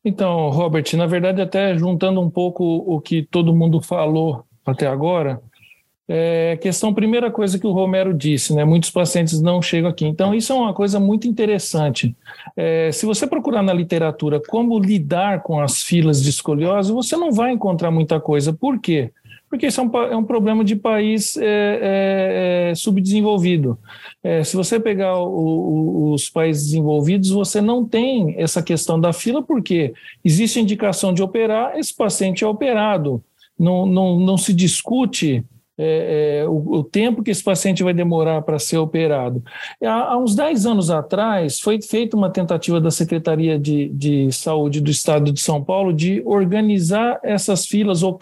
Então, 0.04 0.50
Robert, 0.50 0.86
na 0.96 1.06
verdade, 1.06 1.42
até 1.42 1.78
juntando 1.78 2.20
um 2.22 2.30
pouco 2.30 2.64
o 2.64 3.00
que 3.00 3.22
todo 3.24 3.56
mundo 3.56 3.82
falou 3.82 4.44
até 4.66 4.88
agora, 4.88 5.42
é 6.14 6.58
questão, 6.58 6.94
primeira 6.94 7.32
coisa 7.32 7.58
que 7.58 7.66
o 7.66 7.72
Romero 7.72 8.14
disse, 8.14 8.54
né? 8.54 8.66
Muitos 8.66 8.90
pacientes 8.90 9.42
não 9.42 9.62
chegam 9.62 9.90
aqui. 9.90 10.06
Então, 10.06 10.34
isso 10.34 10.52
é 10.52 10.56
uma 10.56 10.74
coisa 10.74 11.00
muito 11.00 11.26
interessante. 11.26 12.14
É, 12.58 12.92
se 12.92 13.06
você 13.06 13.26
procurar 13.26 13.64
na 13.64 13.72
literatura 13.72 14.42
como 14.46 14.78
lidar 14.78 15.42
com 15.42 15.62
as 15.62 15.82
filas 15.82 16.22
de 16.22 16.30
escoliose, 16.30 16.92
você 16.92 17.16
não 17.16 17.32
vai 17.32 17.52
encontrar 17.54 17.92
muita 17.92 18.20
coisa. 18.20 18.52
Por 18.52 18.80
quê? 18.82 19.12
Porque 19.52 19.68
isso 19.68 19.82
é 19.82 19.84
um, 19.84 19.98
é 20.14 20.16
um 20.16 20.24
problema 20.24 20.64
de 20.64 20.78
país 20.78 21.36
é, 21.36 21.44
é, 21.44 22.70
é 22.72 22.76
subdesenvolvido. 22.76 23.78
É, 24.24 24.46
se 24.46 24.56
você 24.56 24.80
pegar 24.80 25.20
o, 25.20 25.28
o, 25.28 26.14
os 26.14 26.30
países 26.30 26.68
desenvolvidos, 26.68 27.32
você 27.32 27.60
não 27.60 27.86
tem 27.86 28.34
essa 28.38 28.64
questão 28.64 28.98
da 28.98 29.12
fila, 29.12 29.44
porque 29.44 29.94
existe 30.24 30.62
indicação 30.62 31.14
de 31.14 31.22
operar, 31.22 31.78
esse 31.78 31.94
paciente 31.94 32.46
é 32.46 32.48
operado. 32.48 33.22
Não, 33.60 33.86
não, 33.86 34.18
não 34.22 34.38
se 34.38 34.54
discute 34.54 35.44
é, 35.84 36.42
é, 36.44 36.48
o, 36.48 36.80
o, 36.80 36.84
tempo 36.84 37.24
que 37.24 37.32
esse 37.32 37.44
paciente 37.44 37.82
vai 37.82 37.92
demorar 37.92 38.44
para 38.44 38.60
ser 38.60 38.78
operado. 38.78 39.44
Há, 39.84 40.14
há, 40.14 40.18
uns 40.18 40.36
10 40.36 40.68
anos 40.68 40.92
atrás, 40.92 41.60
foi 41.60 41.82
feita 41.82 42.16
uma 42.16 42.30
tentativa 42.30 42.80
da 42.80 42.92
Secretaria 42.92 43.58
de, 43.58 43.90
de 43.90 44.32
Saúde 44.32 44.80
do 44.80 44.92
Estado 44.92 45.32
de 45.32 45.42
São 45.42 45.64
Paulo 45.64 45.92
de 45.92 46.22
organizar 46.24 47.20
essas 47.24 47.66
filas 47.66 48.04
ou, 48.04 48.20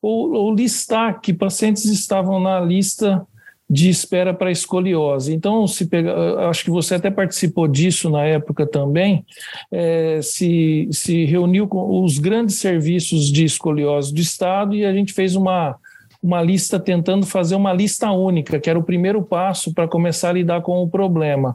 ou, 0.00 0.32
ou 0.32 0.54
listar 0.54 1.20
que 1.20 1.34
pacientes 1.34 1.84
estavam 1.84 2.40
na 2.40 2.58
lista 2.58 3.26
de 3.68 3.90
espera 3.90 4.32
para 4.32 4.50
escoliose. 4.50 5.34
Então, 5.34 5.66
se 5.66 5.86
pega, 5.86 6.48
acho 6.48 6.64
que 6.64 6.70
você 6.70 6.94
até 6.94 7.10
participou 7.10 7.68
disso 7.68 8.08
na 8.08 8.24
época 8.24 8.66
também, 8.66 9.26
é, 9.70 10.20
se, 10.22 10.88
se 10.90 11.26
reuniu 11.26 11.68
com 11.68 12.02
os 12.02 12.18
grandes 12.18 12.56
serviços 12.56 13.30
de 13.30 13.44
escoliose 13.44 14.14
do 14.14 14.20
Estado 14.20 14.74
e 14.74 14.86
a 14.86 14.92
gente 14.94 15.12
fez 15.12 15.36
uma, 15.36 15.76
uma 16.22 16.42
lista 16.42 16.80
tentando 16.80 17.24
fazer 17.26 17.54
uma 17.54 17.72
lista 17.72 18.10
única, 18.10 18.58
que 18.58 18.68
era 18.68 18.78
o 18.78 18.82
primeiro 18.82 19.22
passo 19.22 19.72
para 19.72 19.88
começar 19.88 20.30
a 20.30 20.32
lidar 20.32 20.62
com 20.62 20.82
o 20.82 20.88
problema. 20.88 21.54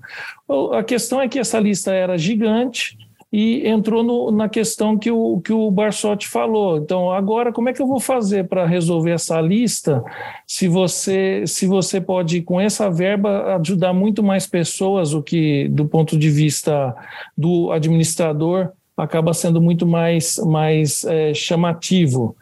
A 0.73 0.83
questão 0.83 1.21
é 1.21 1.27
que 1.27 1.39
essa 1.39 1.59
lista 1.59 1.93
era 1.93 2.17
gigante 2.17 2.97
e 3.33 3.67
entrou 3.67 4.03
no, 4.03 4.31
na 4.31 4.47
questão 4.47 4.95
que 4.95 5.09
o, 5.09 5.41
que 5.41 5.51
o 5.51 5.71
Barsotti 5.71 6.27
falou. 6.27 6.77
Então, 6.77 7.11
agora, 7.11 7.51
como 7.51 7.67
é 7.67 7.73
que 7.73 7.81
eu 7.81 7.87
vou 7.87 7.99
fazer 7.99 8.47
para 8.47 8.63
resolver 8.63 9.09
essa 9.09 9.41
lista 9.41 10.03
se 10.45 10.67
você, 10.67 11.43
se 11.47 11.65
você 11.65 11.99
pode, 11.99 12.43
com 12.43 12.61
essa 12.61 12.91
verba, 12.91 13.55
ajudar 13.55 13.91
muito 13.91 14.21
mais 14.21 14.45
pessoas, 14.45 15.15
o 15.15 15.23
que, 15.23 15.67
do 15.69 15.87
ponto 15.87 16.15
de 16.15 16.29
vista 16.29 16.95
do 17.35 17.71
administrador, 17.71 18.71
acaba 18.97 19.33
sendo 19.33 19.61
muito 19.61 19.85
mais, 19.85 20.37
mais 20.37 21.03
é, 21.03 21.33
chamativo. 21.33 22.35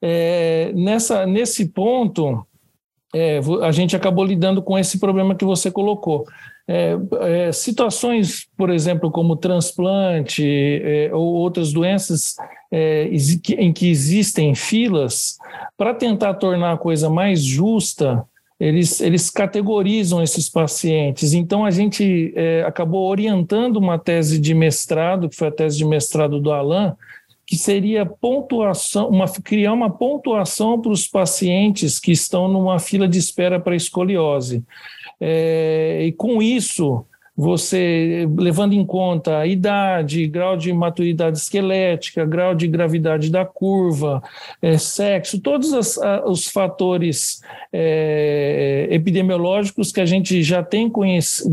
É, 0.00 0.72
nessa, 0.74 1.26
nesse 1.26 1.68
ponto, 1.68 2.46
é, 3.14 3.40
a 3.62 3.72
gente 3.72 3.96
acabou 3.96 4.24
lidando 4.24 4.62
com 4.62 4.78
esse 4.78 4.98
problema 4.98 5.34
que 5.34 5.44
você 5.44 5.70
colocou. 5.70 6.24
É, 6.70 6.96
é, 7.20 7.52
situações, 7.52 8.46
por 8.56 8.68
exemplo, 8.68 9.10
como 9.10 9.36
transplante 9.36 10.44
é, 10.44 11.10
ou 11.14 11.34
outras 11.34 11.72
doenças 11.72 12.36
em 12.70 13.72
que 13.72 13.88
existem 13.88 14.54
filas, 14.54 15.38
para 15.78 15.94
tentar 15.94 16.34
tornar 16.34 16.74
a 16.74 16.76
coisa 16.76 17.08
mais 17.08 17.42
justa, 17.42 18.22
eles, 18.58 19.00
eles 19.00 19.30
categorizam 19.30 20.22
esses 20.22 20.48
pacientes. 20.48 21.32
Então, 21.32 21.64
a 21.64 21.70
gente 21.70 22.32
é, 22.34 22.64
acabou 22.66 23.08
orientando 23.08 23.76
uma 23.76 23.98
tese 23.98 24.38
de 24.38 24.52
mestrado, 24.52 25.28
que 25.28 25.36
foi 25.36 25.48
a 25.48 25.52
tese 25.52 25.78
de 25.78 25.84
mestrado 25.84 26.40
do 26.40 26.50
Alain, 26.50 26.92
que 27.46 27.56
seria 27.56 28.04
pontuação, 28.04 29.08
uma, 29.08 29.26
criar 29.26 29.72
uma 29.72 29.88
pontuação 29.88 30.80
para 30.80 30.90
os 30.90 31.06
pacientes 31.06 31.98
que 31.98 32.12
estão 32.12 32.48
numa 32.48 32.78
fila 32.78 33.08
de 33.08 33.18
espera 33.18 33.60
para 33.60 33.76
escoliose. 33.76 34.62
É, 35.20 36.04
e 36.04 36.12
com 36.12 36.42
isso, 36.42 37.04
você 37.40 38.28
levando 38.36 38.72
em 38.72 38.84
conta 38.84 39.38
a 39.38 39.46
idade, 39.46 40.26
grau 40.26 40.56
de 40.56 40.72
maturidade 40.72 41.38
esquelética, 41.38 42.26
grau 42.26 42.52
de 42.52 42.66
gravidade 42.66 43.30
da 43.30 43.44
curva, 43.44 44.20
é, 44.60 44.76
sexo, 44.76 45.40
todos 45.40 45.72
as, 45.72 45.96
os 46.26 46.48
fatores 46.48 47.40
é, 47.72 48.88
epidemiológicos 48.90 49.92
que 49.92 50.00
a 50.00 50.04
gente 50.04 50.42
já 50.42 50.64
tem 50.64 50.90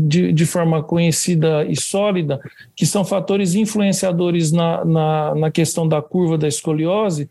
de, 0.08 0.32
de, 0.32 0.44
forma 0.44 0.82
conhecida 0.82 1.64
e 1.64 1.80
sólida, 1.80 2.40
que 2.74 2.84
são 2.84 3.04
fatores 3.04 3.54
influenciadores 3.54 4.50
na, 4.50 4.84
na, 4.84 5.34
na 5.36 5.50
questão 5.52 5.86
da 5.86 6.02
curva 6.02 6.36
da 6.36 6.48
escoliose, 6.48 7.28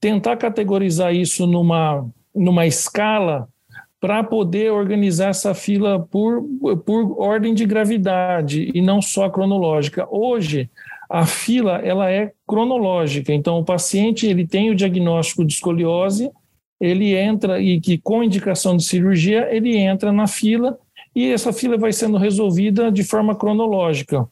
tentar 0.00 0.36
categorizar 0.36 1.12
isso 1.12 1.44
numa, 1.44 2.06
numa 2.32 2.66
escala 2.66 3.48
para 4.06 4.22
poder 4.22 4.70
organizar 4.70 5.30
essa 5.30 5.52
fila 5.52 5.98
por, 5.98 6.40
por 6.86 7.20
ordem 7.20 7.52
de 7.52 7.66
gravidade 7.66 8.70
e 8.72 8.80
não 8.80 9.02
só 9.02 9.28
cronológica. 9.28 10.06
Hoje, 10.08 10.70
a 11.10 11.26
fila 11.26 11.78
ela 11.78 12.08
é 12.08 12.30
cronológica, 12.46 13.32
então 13.32 13.58
o 13.58 13.64
paciente 13.64 14.24
ele 14.24 14.46
tem 14.46 14.70
o 14.70 14.76
diagnóstico 14.76 15.44
de 15.44 15.54
escoliose, 15.54 16.30
ele 16.80 17.16
entra 17.16 17.60
e 17.60 17.80
que 17.80 17.98
com 17.98 18.22
indicação 18.22 18.76
de 18.76 18.84
cirurgia 18.84 19.48
ele 19.50 19.76
entra 19.76 20.12
na 20.12 20.28
fila 20.28 20.78
e 21.12 21.32
essa 21.32 21.52
fila 21.52 21.76
vai 21.76 21.92
sendo 21.92 22.16
resolvida 22.16 22.92
de 22.92 23.02
forma 23.02 23.34
cronológica. 23.34 24.24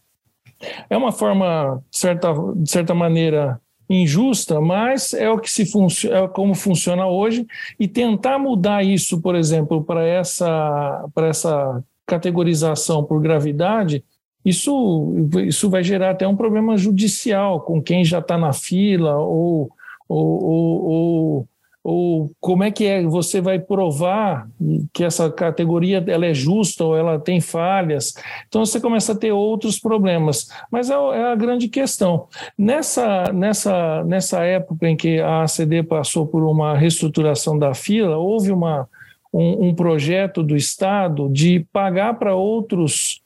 É 0.88 0.96
uma 0.96 1.10
forma, 1.10 1.82
certa, 1.90 2.32
de 2.54 2.70
certa 2.70 2.94
maneira, 2.94 3.60
injusta, 3.88 4.60
mas 4.60 5.12
é 5.12 5.28
o 5.30 5.38
que 5.38 5.50
se 5.50 5.62
é 6.08 6.28
como 6.28 6.54
funciona 6.54 7.06
hoje. 7.06 7.46
E 7.78 7.86
tentar 7.86 8.38
mudar 8.38 8.82
isso, 8.82 9.20
por 9.20 9.34
exemplo, 9.34 9.82
para 9.82 10.04
essa 10.06 11.06
para 11.14 11.28
essa 11.28 11.82
categorização 12.06 13.04
por 13.04 13.20
gravidade, 13.20 14.04
isso 14.44 15.28
isso 15.46 15.70
vai 15.70 15.82
gerar 15.82 16.10
até 16.10 16.26
um 16.26 16.36
problema 16.36 16.76
judicial 16.76 17.60
com 17.60 17.82
quem 17.82 18.04
já 18.04 18.18
está 18.18 18.36
na 18.38 18.52
fila 18.52 19.16
ou 19.16 19.70
ou, 20.08 20.44
ou, 20.44 20.84
ou 20.84 21.48
ou 21.84 22.32
como 22.40 22.64
é 22.64 22.70
que 22.70 22.86
é, 22.86 23.02
você 23.02 23.42
vai 23.42 23.58
provar 23.58 24.48
que 24.90 25.04
essa 25.04 25.30
categoria 25.30 26.02
ela 26.08 26.24
é 26.24 26.32
justa 26.32 26.82
ou 26.82 26.96
ela 26.96 27.18
tem 27.18 27.42
falhas. 27.42 28.14
Então 28.48 28.64
você 28.64 28.80
começa 28.80 29.12
a 29.12 29.14
ter 29.16 29.32
outros 29.32 29.78
problemas. 29.78 30.48
Mas 30.72 30.88
é, 30.88 30.94
é 30.94 31.24
a 31.30 31.34
grande 31.34 31.68
questão. 31.68 32.26
Nessa, 32.56 33.30
nessa, 33.34 34.02
nessa 34.04 34.42
época 34.42 34.88
em 34.88 34.96
que 34.96 35.20
a 35.20 35.42
ACD 35.42 35.82
passou 35.82 36.26
por 36.26 36.42
uma 36.42 36.74
reestruturação 36.74 37.58
da 37.58 37.74
fila, 37.74 38.16
houve 38.16 38.50
uma, 38.50 38.88
um, 39.30 39.68
um 39.68 39.74
projeto 39.74 40.42
do 40.42 40.56
Estado 40.56 41.28
de 41.28 41.66
pagar 41.70 42.14
para 42.14 42.34
outros 42.34 43.22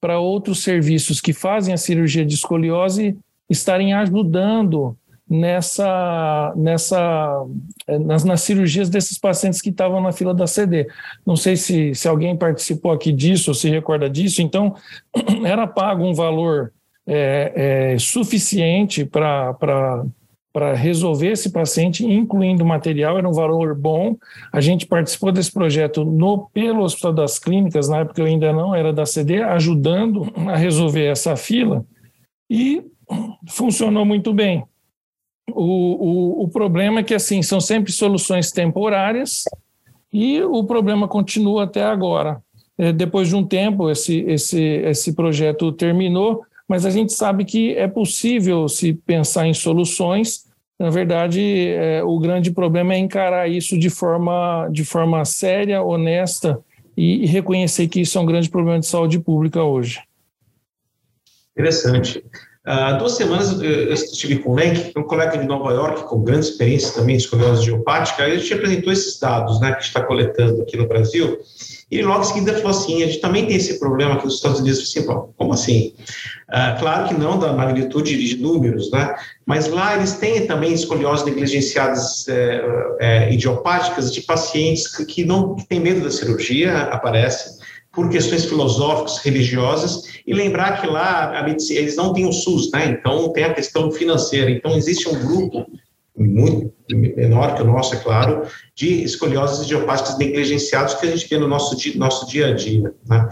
para 0.00 0.18
outros 0.18 0.64
serviços 0.64 1.20
que 1.20 1.32
fazem 1.32 1.72
a 1.72 1.76
cirurgia 1.76 2.26
de 2.26 2.34
escoliose 2.34 3.16
estarem 3.48 3.94
ajudando 3.94 4.96
nessa, 5.32 6.52
nessa 6.54 7.46
eh, 7.86 7.98
nas, 7.98 8.22
nas, 8.22 8.42
cirurgias 8.42 8.90
desses 8.90 9.18
pacientes 9.18 9.62
que 9.62 9.70
estavam 9.70 10.00
na 10.00 10.12
fila 10.12 10.34
da 10.34 10.46
CD. 10.46 10.86
Não 11.26 11.36
sei 11.36 11.56
se, 11.56 11.94
se 11.94 12.06
alguém 12.06 12.36
participou 12.36 12.92
aqui 12.92 13.10
disso 13.10 13.50
ou 13.50 13.54
se 13.54 13.70
recorda 13.70 14.10
disso. 14.10 14.42
Então, 14.42 14.74
era 15.44 15.66
pago 15.66 16.04
um 16.04 16.12
valor 16.12 16.72
é, 17.06 17.92
é, 17.94 17.98
suficiente 17.98 19.06
para 19.06 20.04
para 20.52 20.74
resolver 20.74 21.28
esse 21.28 21.50
paciente, 21.50 22.04
incluindo 22.04 22.62
material, 22.62 23.16
era 23.16 23.26
um 23.26 23.32
valor 23.32 23.74
bom. 23.74 24.18
A 24.52 24.60
gente 24.60 24.84
participou 24.84 25.32
desse 25.32 25.50
projeto 25.50 26.04
no 26.04 26.46
pelo 26.52 26.82
Hospital 26.82 27.14
das 27.14 27.38
Clínicas, 27.38 27.88
na 27.88 28.00
época 28.00 28.20
eu 28.20 28.26
ainda 28.26 28.52
não 28.52 28.74
era 28.74 28.92
da 28.92 29.06
CD, 29.06 29.42
ajudando 29.42 30.30
a 30.46 30.54
resolver 30.54 31.06
essa 31.06 31.36
fila, 31.36 31.86
e 32.50 32.84
funcionou 33.48 34.04
muito 34.04 34.34
bem. 34.34 34.62
O, 35.50 36.40
o, 36.40 36.44
o 36.44 36.48
problema 36.48 37.00
é 37.00 37.02
que, 37.02 37.14
assim, 37.14 37.42
são 37.42 37.60
sempre 37.60 37.92
soluções 37.92 38.50
temporárias 38.50 39.44
e 40.12 40.42
o 40.42 40.64
problema 40.64 41.08
continua 41.08 41.64
até 41.64 41.82
agora. 41.82 42.40
É, 42.78 42.92
depois 42.92 43.28
de 43.28 43.36
um 43.36 43.44
tempo, 43.44 43.90
esse, 43.90 44.20
esse, 44.20 44.60
esse 44.60 45.14
projeto 45.14 45.72
terminou, 45.72 46.42
mas 46.66 46.86
a 46.86 46.90
gente 46.90 47.12
sabe 47.12 47.44
que 47.44 47.74
é 47.76 47.86
possível 47.86 48.68
se 48.68 48.94
pensar 48.94 49.46
em 49.46 49.54
soluções. 49.54 50.46
Na 50.78 50.90
verdade, 50.90 51.68
é, 51.68 52.02
o 52.02 52.18
grande 52.18 52.50
problema 52.50 52.94
é 52.94 52.98
encarar 52.98 53.48
isso 53.48 53.78
de 53.78 53.90
forma, 53.90 54.68
de 54.70 54.84
forma 54.84 55.24
séria, 55.24 55.82
honesta 55.82 56.58
e, 56.96 57.24
e 57.24 57.26
reconhecer 57.26 57.88
que 57.88 58.00
isso 58.00 58.16
é 58.18 58.20
um 58.20 58.26
grande 58.26 58.48
problema 58.48 58.80
de 58.80 58.86
saúde 58.86 59.18
pública 59.18 59.62
hoje. 59.62 60.00
Interessante. 61.56 62.24
Há 62.64 62.92
duas 62.92 63.12
semanas 63.12 63.60
eu 63.60 63.92
estive 63.92 64.38
com 64.38 64.50
o 64.50 64.54
Lenk, 64.54 64.92
um 64.96 65.02
colega 65.02 65.36
de 65.36 65.44
Nova 65.44 65.72
York, 65.72 66.04
com 66.04 66.22
grande 66.22 66.46
experiência 66.46 66.94
também 66.94 67.16
de 67.16 67.24
escoliose 67.24 67.64
geopática, 67.64 68.28
e 68.28 68.32
a 68.32 68.38
gente 68.38 68.54
apresentou 68.54 68.92
esses 68.92 69.18
dados 69.18 69.60
né, 69.60 69.70
que 69.72 69.78
a 69.78 69.80
gente 69.80 69.88
está 69.88 70.02
coletando 70.04 70.62
aqui 70.62 70.76
no 70.76 70.86
Brasil, 70.86 71.40
e 71.90 72.00
logo 72.02 72.20
em 72.20 72.24
seguida 72.24 72.54
falou 72.54 72.70
assim, 72.70 73.02
a 73.02 73.06
gente 73.06 73.20
também 73.20 73.46
tem 73.46 73.56
esse 73.56 73.80
problema 73.80 74.14
aqui 74.14 74.26
nos 74.26 74.36
Estados 74.36 74.60
Unidos, 74.60 74.80
assim, 74.80 75.04
como 75.04 75.52
assim? 75.52 75.92
Ah, 76.48 76.76
claro 76.78 77.08
que 77.08 77.14
não 77.14 77.36
da 77.36 77.52
magnitude 77.52 78.16
de 78.16 78.40
números, 78.40 78.92
né? 78.92 79.12
mas 79.44 79.68
lá 79.68 79.96
eles 79.96 80.14
têm 80.14 80.46
também 80.46 80.72
escoliose 80.72 81.24
negligenciadas 81.24 82.26
é, 82.28 82.62
é, 83.00 83.32
idiopáticas 83.32 84.12
de 84.12 84.20
pacientes 84.22 84.96
que, 84.96 85.04
que 85.04 85.24
não 85.24 85.56
que 85.56 85.66
têm 85.66 85.80
medo 85.80 86.00
da 86.02 86.10
cirurgia, 86.10 86.82
aparece, 86.82 87.58
por 87.92 88.08
questões 88.08 88.44
filosóficas, 88.46 89.18
religiosas, 89.18 90.04
e 90.26 90.32
lembrar 90.32 90.80
que 90.80 90.86
lá 90.86 91.38
a 91.38 91.42
medicina, 91.42 91.80
eles 91.80 91.96
não 91.96 92.12
têm 92.12 92.26
o 92.26 92.32
SUS, 92.32 92.70
né? 92.72 92.86
Então 92.86 93.32
tem 93.32 93.44
a 93.44 93.54
questão 93.54 93.90
financeira. 93.90 94.50
Então 94.50 94.76
existe 94.76 95.08
um 95.08 95.20
grupo 95.20 95.66
muito 96.16 96.72
menor 96.90 97.54
que 97.54 97.62
o 97.62 97.66
nosso, 97.66 97.94
é 97.94 97.98
claro, 97.98 98.46
de 98.74 99.02
escolioses 99.02 99.64
idiopáticas 99.64 100.18
negligenciados 100.18 100.94
que 100.94 101.06
a 101.06 101.10
gente 101.10 101.28
vê 101.28 101.38
no 101.38 101.48
nosso 101.48 101.76
dia, 101.76 101.94
nosso 101.96 102.26
dia 102.26 102.48
a 102.48 102.54
dia, 102.54 102.94
né? 103.06 103.28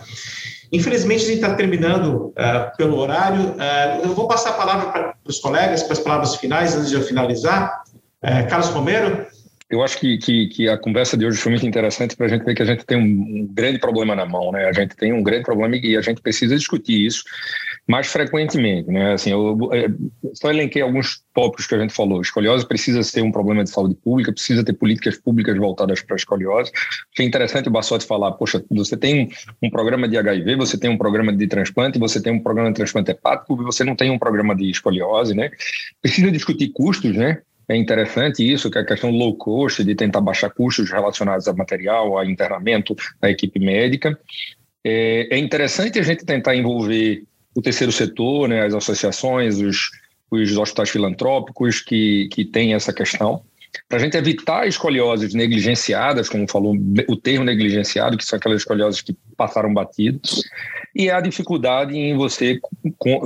Infelizmente, 0.73 1.25
a 1.25 1.27
gente 1.27 1.37
está 1.37 1.55
terminando 1.55 2.27
uh, 2.29 2.77
pelo 2.77 2.97
horário. 2.97 3.51
Uh, 3.51 4.05
eu 4.05 4.15
vou 4.15 4.29
passar 4.29 4.51
a 4.51 4.55
palavra 4.55 4.87
para 4.91 5.15
os 5.27 5.41
colegas, 5.41 5.83
para 5.83 5.95
as 5.95 5.99
palavras 5.99 6.37
finais, 6.37 6.77
antes 6.77 6.91
de 6.91 6.95
eu 6.95 7.03
finalizar. 7.03 7.83
Uh, 8.23 8.49
Carlos 8.49 8.69
Romero, 8.69 9.27
eu 9.71 9.83
acho 9.85 9.99
que, 10.01 10.19
que, 10.19 10.49
que, 10.49 10.69
a 10.69 10.77
conversa 10.77 11.17
de 11.17 11.25
hoje 11.25 11.39
foi 11.39 11.53
muito 11.53 11.67
interessante 11.67 12.17
para 12.17 12.27
a 12.27 12.29
gente 12.29 12.45
ver 12.45 12.57
que 12.57 12.63
a 12.63 12.67
gente 12.67 12.85
tem 12.85 12.99
um, 12.99 13.03
um, 13.43 13.49
grande 13.53 13.79
problema 13.79 14.17
na 14.17 14.27
mão, 14.27 14.51
né? 14.51 14.67
A 14.67 14.73
gente 14.73 14.97
tem 14.97 15.13
um 15.13 15.23
grande 15.23 15.45
problema 15.45 15.77
e 15.77 15.97
a 15.97 16.01
gente 16.01 16.21
precisa 16.21 16.57
discutir 16.57 17.07
isso 17.07 17.23
mais 17.87 18.09
frequentemente, 18.09 18.91
né? 18.91 19.13
Assim, 19.13 19.31
eu, 19.31 19.57
eu 19.73 20.35
só 20.35 20.51
elenquei 20.51 20.83
alguns 20.83 21.23
tópicos 21.33 21.69
que 21.69 21.75
a 21.77 21.79
gente 21.79 21.95
falou. 21.95 22.21
Escoliose 22.21 22.67
precisa 22.67 23.03
ser 23.05 23.23
um 23.23 23.31
problema 23.31 23.63
de 23.63 23.71
saúde 23.71 23.95
pública, 23.95 24.33
precisa 24.33 24.65
ter 24.65 24.73
políticas 24.73 25.17
públicas 25.17 25.57
voltadas 25.57 26.03
para 26.03 26.15
a 26.15 26.19
escoliose. 26.19 26.73
Achei 27.13 27.25
interessante 27.25 27.69
o 27.69 27.73
Bassotti 27.73 28.05
falar, 28.05 28.33
poxa, 28.33 28.65
você 28.71 28.97
tem 28.97 29.31
um 29.63 29.71
programa 29.71 30.09
de 30.09 30.19
HIV, 30.19 30.57
você 30.57 30.77
tem 30.77 30.91
um 30.91 30.99
programa 30.99 31.33
de 31.33 31.47
transplante, 31.47 31.99
você 31.99 32.21
tem 32.21 32.33
um 32.33 32.41
programa 32.41 32.71
de 32.71 32.77
transplante 32.77 33.13
hepático, 33.13 33.57
você 33.57 33.85
não 33.85 33.95
tem 33.95 34.11
um 34.11 34.19
programa 34.19 34.55
de 34.55 34.69
escoliose, 34.69 35.33
né? 35.33 35.51
Precisa 36.03 36.31
discutir 36.33 36.71
custos, 36.71 37.17
né? 37.17 37.43
É 37.71 37.77
interessante 37.77 38.43
isso, 38.43 38.69
que 38.69 38.79
a 38.79 38.85
questão 38.85 39.13
low 39.13 39.37
cost, 39.37 39.85
de 39.85 39.95
tentar 39.95 40.21
baixar 40.21 40.51
custos 40.51 40.91
relacionados 40.91 41.47
a 41.47 41.53
material, 41.53 42.19
a 42.19 42.27
internamento 42.27 42.97
da 43.21 43.31
equipe 43.31 43.61
médica. 43.61 44.19
É, 44.83 45.29
é 45.31 45.39
interessante 45.39 45.97
a 45.97 46.03
gente 46.03 46.25
tentar 46.25 46.57
envolver 46.57 47.23
o 47.55 47.63
terceiro 47.63 47.93
setor, 47.93 48.49
né, 48.49 48.67
as 48.67 48.75
associações, 48.75 49.61
os, 49.61 49.89
os 50.33 50.57
hospitais 50.57 50.91
filantrópicos 50.91 51.81
que, 51.81 52.29
que 52.33 52.45
têm 52.45 52.75
essa 52.75 52.93
questão 52.93 53.41
para 53.89 53.99
a 53.99 54.01
gente 54.01 54.17
evitar 54.17 54.67
escolioses 54.67 55.33
negligenciadas, 55.33 56.29
como 56.29 56.51
falou 56.51 56.75
o 57.09 57.17
termo 57.17 57.45
negligenciado, 57.45 58.17
que 58.17 58.25
são 58.25 58.37
aquelas 58.37 58.63
escolioses 58.63 59.01
que 59.01 59.17
passaram 59.37 59.73
batido, 59.73 60.21
e 60.95 61.11
a 61.11 61.21
dificuldade 61.21 61.97
em 61.97 62.17
você, 62.17 62.59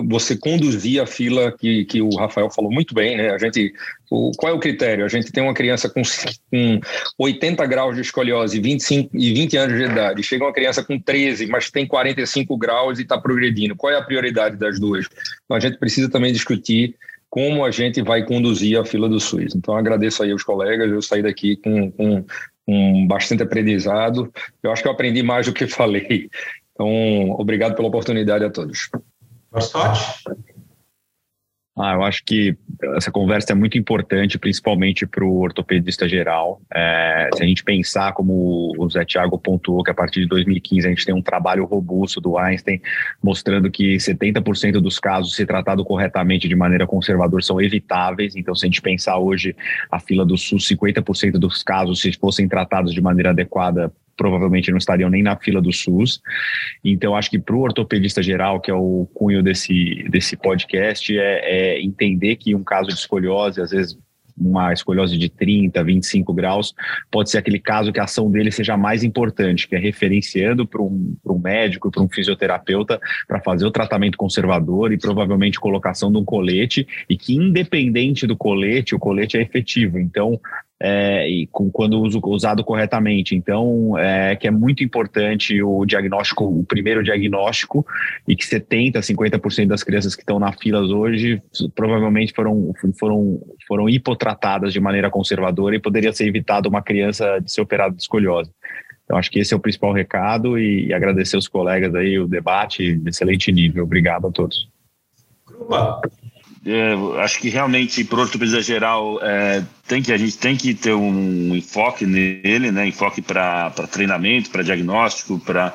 você 0.06 0.36
conduzir 0.36 1.00
a 1.00 1.06
fila 1.06 1.52
que, 1.52 1.84
que 1.84 2.02
o 2.02 2.14
Rafael 2.16 2.50
falou 2.50 2.70
muito 2.70 2.94
bem, 2.94 3.16
né? 3.16 3.30
A 3.30 3.38
gente, 3.38 3.72
o, 4.10 4.32
qual 4.36 4.52
é 4.52 4.54
o 4.54 4.60
critério? 4.60 5.04
A 5.04 5.08
gente 5.08 5.32
tem 5.32 5.42
uma 5.42 5.54
criança 5.54 5.88
com, 5.88 6.02
com 6.50 6.80
80 7.18 7.64
graus 7.66 7.94
de 7.94 8.02
escoliose 8.02 8.60
25, 8.60 9.16
e 9.16 9.32
20 9.32 9.56
anos 9.56 9.78
de 9.78 9.84
idade, 9.84 10.22
chega 10.22 10.44
uma 10.44 10.52
criança 10.52 10.84
com 10.84 10.98
13, 10.98 11.46
mas 11.46 11.70
tem 11.70 11.86
45 11.86 12.56
graus 12.56 12.98
e 12.98 13.02
está 13.02 13.18
progredindo. 13.18 13.76
Qual 13.76 13.92
é 13.92 13.96
a 13.96 14.02
prioridade 14.02 14.56
das 14.56 14.78
duas? 14.78 15.06
Então 15.44 15.56
a 15.56 15.60
gente 15.60 15.78
precisa 15.78 16.10
também 16.10 16.32
discutir 16.32 16.94
como 17.34 17.64
a 17.64 17.70
gente 17.72 18.00
vai 18.00 18.24
conduzir 18.24 18.78
a 18.78 18.84
fila 18.84 19.08
do 19.08 19.18
SUS. 19.18 19.56
Então, 19.56 19.76
agradeço 19.76 20.22
aí 20.22 20.30
aos 20.30 20.44
colegas, 20.44 20.88
eu 20.88 21.02
saí 21.02 21.20
daqui 21.20 21.56
com, 21.56 21.90
com, 21.90 22.24
com 22.64 23.06
bastante 23.08 23.42
aprendizado. 23.42 24.32
Eu 24.62 24.70
acho 24.70 24.80
que 24.80 24.86
eu 24.86 24.92
aprendi 24.92 25.20
mais 25.20 25.44
do 25.44 25.52
que 25.52 25.66
falei. 25.66 26.30
Então, 26.74 27.30
obrigado 27.38 27.74
pela 27.74 27.88
oportunidade 27.88 28.44
a 28.44 28.50
todos. 28.50 28.90
Bassotti? 29.50 30.24
Ah, 31.76 31.94
eu 31.94 32.04
acho 32.04 32.22
que 32.24 32.56
essa 32.94 33.10
conversa 33.10 33.50
é 33.50 33.54
muito 33.54 33.76
importante, 33.76 34.38
principalmente 34.38 35.04
para 35.04 35.24
o 35.24 35.40
ortopedista 35.40 36.08
geral. 36.08 36.60
É, 36.72 37.28
se 37.34 37.42
a 37.42 37.46
gente 37.46 37.64
pensar, 37.64 38.12
como 38.12 38.72
o 38.78 38.88
Zé 38.88 39.04
Thiago 39.04 39.36
pontuou, 39.36 39.82
que 39.82 39.90
a 39.90 39.94
partir 39.94 40.20
de 40.20 40.28
2015 40.28 40.86
a 40.86 40.90
gente 40.90 41.04
tem 41.04 41.12
um 41.12 41.22
trabalho 41.22 41.64
robusto 41.64 42.20
do 42.20 42.38
Einstein 42.38 42.80
mostrando 43.20 43.68
que 43.72 43.96
70% 43.96 44.80
dos 44.80 45.00
casos, 45.00 45.34
se 45.34 45.44
tratado 45.44 45.84
corretamente 45.84 46.46
de 46.46 46.54
maneira 46.54 46.86
conservadora, 46.86 47.42
são 47.42 47.60
evitáveis. 47.60 48.36
Então, 48.36 48.54
se 48.54 48.64
a 48.64 48.68
gente 48.68 48.80
pensar 48.80 49.18
hoje 49.18 49.56
a 49.90 49.98
fila 49.98 50.24
do 50.24 50.38
SUS, 50.38 50.68
50% 50.68 51.32
dos 51.32 51.64
casos, 51.64 52.00
se 52.00 52.12
fossem 52.12 52.48
tratados 52.48 52.94
de 52.94 53.00
maneira 53.00 53.30
adequada, 53.30 53.92
provavelmente 54.16 54.70
não 54.70 54.78
estariam 54.78 55.10
nem 55.10 55.22
na 55.22 55.36
fila 55.36 55.60
do 55.60 55.72
SUS. 55.72 56.20
Então, 56.84 57.16
acho 57.16 57.30
que 57.30 57.38
para 57.38 57.54
o 57.54 57.60
ortopedista 57.60 58.22
geral, 58.22 58.60
que 58.60 58.70
é 58.70 58.74
o 58.74 59.08
cunho 59.14 59.42
desse, 59.42 60.06
desse 60.08 60.36
podcast, 60.36 61.16
é, 61.16 61.76
é 61.76 61.82
entender 61.82 62.36
que 62.36 62.54
um 62.54 62.64
caso 62.64 62.88
de 62.88 62.94
escoliose, 62.94 63.60
às 63.60 63.70
vezes 63.70 63.98
uma 64.36 64.72
escoliose 64.72 65.16
de 65.16 65.28
30, 65.28 65.82
25 65.82 66.32
graus, 66.34 66.74
pode 67.10 67.30
ser 67.30 67.38
aquele 67.38 67.60
caso 67.60 67.92
que 67.92 68.00
a 68.00 68.04
ação 68.04 68.30
dele 68.30 68.50
seja 68.50 68.76
mais 68.76 69.04
importante, 69.04 69.68
que 69.68 69.76
é 69.76 69.78
referenciando 69.78 70.66
para 70.66 70.82
um, 70.82 71.16
um 71.24 71.38
médico, 71.38 71.90
para 71.90 72.02
um 72.02 72.08
fisioterapeuta, 72.08 73.00
para 73.28 73.40
fazer 73.40 73.64
o 73.64 73.70
tratamento 73.70 74.18
conservador 74.18 74.92
e 74.92 74.98
provavelmente 74.98 75.60
colocação 75.60 76.10
de 76.10 76.18
um 76.18 76.24
colete, 76.24 76.86
e 77.08 77.16
que 77.16 77.34
independente 77.34 78.26
do 78.26 78.36
colete, 78.36 78.94
o 78.94 78.98
colete 78.98 79.36
é 79.36 79.42
efetivo. 79.42 79.98
Então, 79.98 80.40
é, 80.80 81.28
e 81.28 81.46
com, 81.46 81.70
quando 81.70 82.00
uso, 82.00 82.20
usado 82.24 82.64
corretamente. 82.64 83.34
Então, 83.34 83.96
é, 83.98 84.36
que 84.36 84.46
é 84.46 84.50
muito 84.50 84.82
importante 84.82 85.62
o 85.62 85.84
diagnóstico, 85.84 86.44
o 86.44 86.64
primeiro 86.64 87.02
diagnóstico, 87.02 87.86
e 88.26 88.36
que 88.36 88.44
70%, 88.44 88.94
50% 88.94 89.66
das 89.66 89.82
crianças 89.82 90.14
que 90.14 90.22
estão 90.22 90.38
na 90.38 90.52
filas 90.52 90.90
hoje 90.90 91.40
provavelmente 91.74 92.32
foram, 92.34 92.72
foram, 92.98 93.40
foram 93.66 93.88
hipotratadas 93.88 94.72
de 94.72 94.80
maneira 94.80 95.10
conservadora 95.10 95.76
e 95.76 95.80
poderia 95.80 96.12
ser 96.12 96.26
evitado 96.26 96.68
uma 96.68 96.82
criança 96.82 97.38
de 97.38 97.50
ser 97.50 97.60
operada 97.60 97.94
de 97.94 98.02
escoliose. 98.02 98.50
Então, 99.04 99.18
acho 99.18 99.30
que 99.30 99.38
esse 99.38 99.52
é 99.52 99.56
o 99.56 99.60
principal 99.60 99.92
recado 99.92 100.58
e, 100.58 100.86
e 100.86 100.94
agradecer 100.94 101.36
os 101.36 101.46
colegas 101.46 101.94
aí, 101.94 102.18
o 102.18 102.26
debate 102.26 102.96
de 102.96 103.10
excelente 103.10 103.52
nível. 103.52 103.84
Obrigado 103.84 104.26
a 104.26 104.30
todos. 104.30 104.68
Opa. 105.60 106.00
É, 106.66 106.94
acho 107.22 107.40
que 107.40 107.50
realmente 107.50 108.04
para 108.04 108.20
ortopedia 108.20 108.62
geral 108.62 109.18
é, 109.22 109.62
tem 109.86 110.02
que 110.02 110.12
a 110.12 110.16
gente 110.16 110.38
tem 110.38 110.56
que 110.56 110.74
ter 110.74 110.94
um 110.94 111.54
enfoque 111.54 112.06
nele, 112.06 112.70
né? 112.70 112.86
Enfoque 112.86 113.20
para 113.20 113.70
treinamento, 113.90 114.50
para 114.50 114.62
diagnóstico, 114.62 115.38
para 115.38 115.72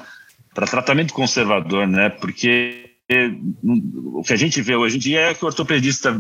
tratamento 0.54 1.14
conservador, 1.14 1.88
né? 1.88 2.10
Porque 2.10 2.90
o 4.04 4.24
que 4.24 4.34
a 4.34 4.38
gente 4.38 4.62
vê 4.62 4.76
hoje 4.76 4.98
em 4.98 5.00
dia 5.00 5.22
é 5.22 5.34
que 5.34 5.44
o 5.44 5.48
ortopedista 5.48 6.20